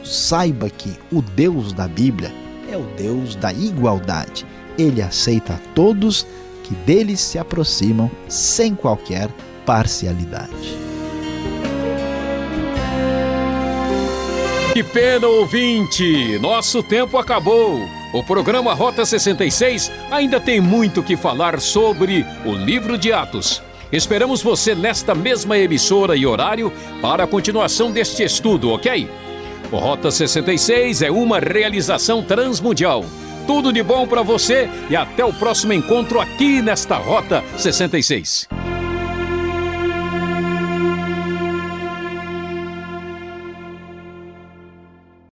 Saiba 0.03 0.71
que 0.71 0.99
o 1.13 1.21
Deus 1.21 1.75
da 1.75 1.87
Bíblia 1.87 2.33
é 2.67 2.79
o 2.79 2.87
Deus 2.97 3.37
da 3.37 3.53
igualdade. 3.53 4.47
Ele 4.79 5.03
aceita 5.03 5.53
a 5.53 5.59
todos 5.75 6.27
que 6.65 6.75
dele 6.75 7.15
se 7.15 7.39
aproximam 7.39 8.11
sem 8.27 8.75
qualquer 8.75 9.29
parcialidade. 9.67 10.86
Que 14.77 14.85
pena, 14.85 15.27
ouvinte! 15.27 16.39
Nosso 16.39 16.83
tempo 16.83 17.17
acabou. 17.17 17.81
O 18.13 18.23
programa 18.23 18.75
Rota 18.75 19.07
66 19.07 19.91
ainda 20.11 20.39
tem 20.39 20.61
muito 20.61 21.03
que 21.03 21.17
falar 21.17 21.59
sobre 21.63 22.27
o 22.45 22.53
livro 22.53 22.99
de 22.99 23.11
Atos. 23.11 23.63
Esperamos 23.91 24.43
você 24.43 24.75
nesta 24.75 25.15
mesma 25.15 25.57
emissora 25.57 26.15
e 26.15 26.27
horário 26.27 26.71
para 27.01 27.25
a 27.25 27.27
continuação 27.27 27.91
deste 27.91 28.23
estudo, 28.23 28.71
ok? 28.71 29.09
O 29.73 29.79
Rota 29.79 30.11
66 30.11 31.01
é 31.01 31.11
uma 31.11 31.41
realização 31.41 32.23
transmundial. 32.23 33.03
Tudo 33.47 33.73
de 33.73 33.83
bom 33.83 34.07
para 34.07 34.21
você 34.21 34.69
e 34.91 34.95
até 34.95 35.25
o 35.25 35.33
próximo 35.33 35.73
encontro 35.73 36.21
aqui 36.21 36.61
nesta 36.61 36.97
Rota 36.97 37.43
66. 37.57 38.47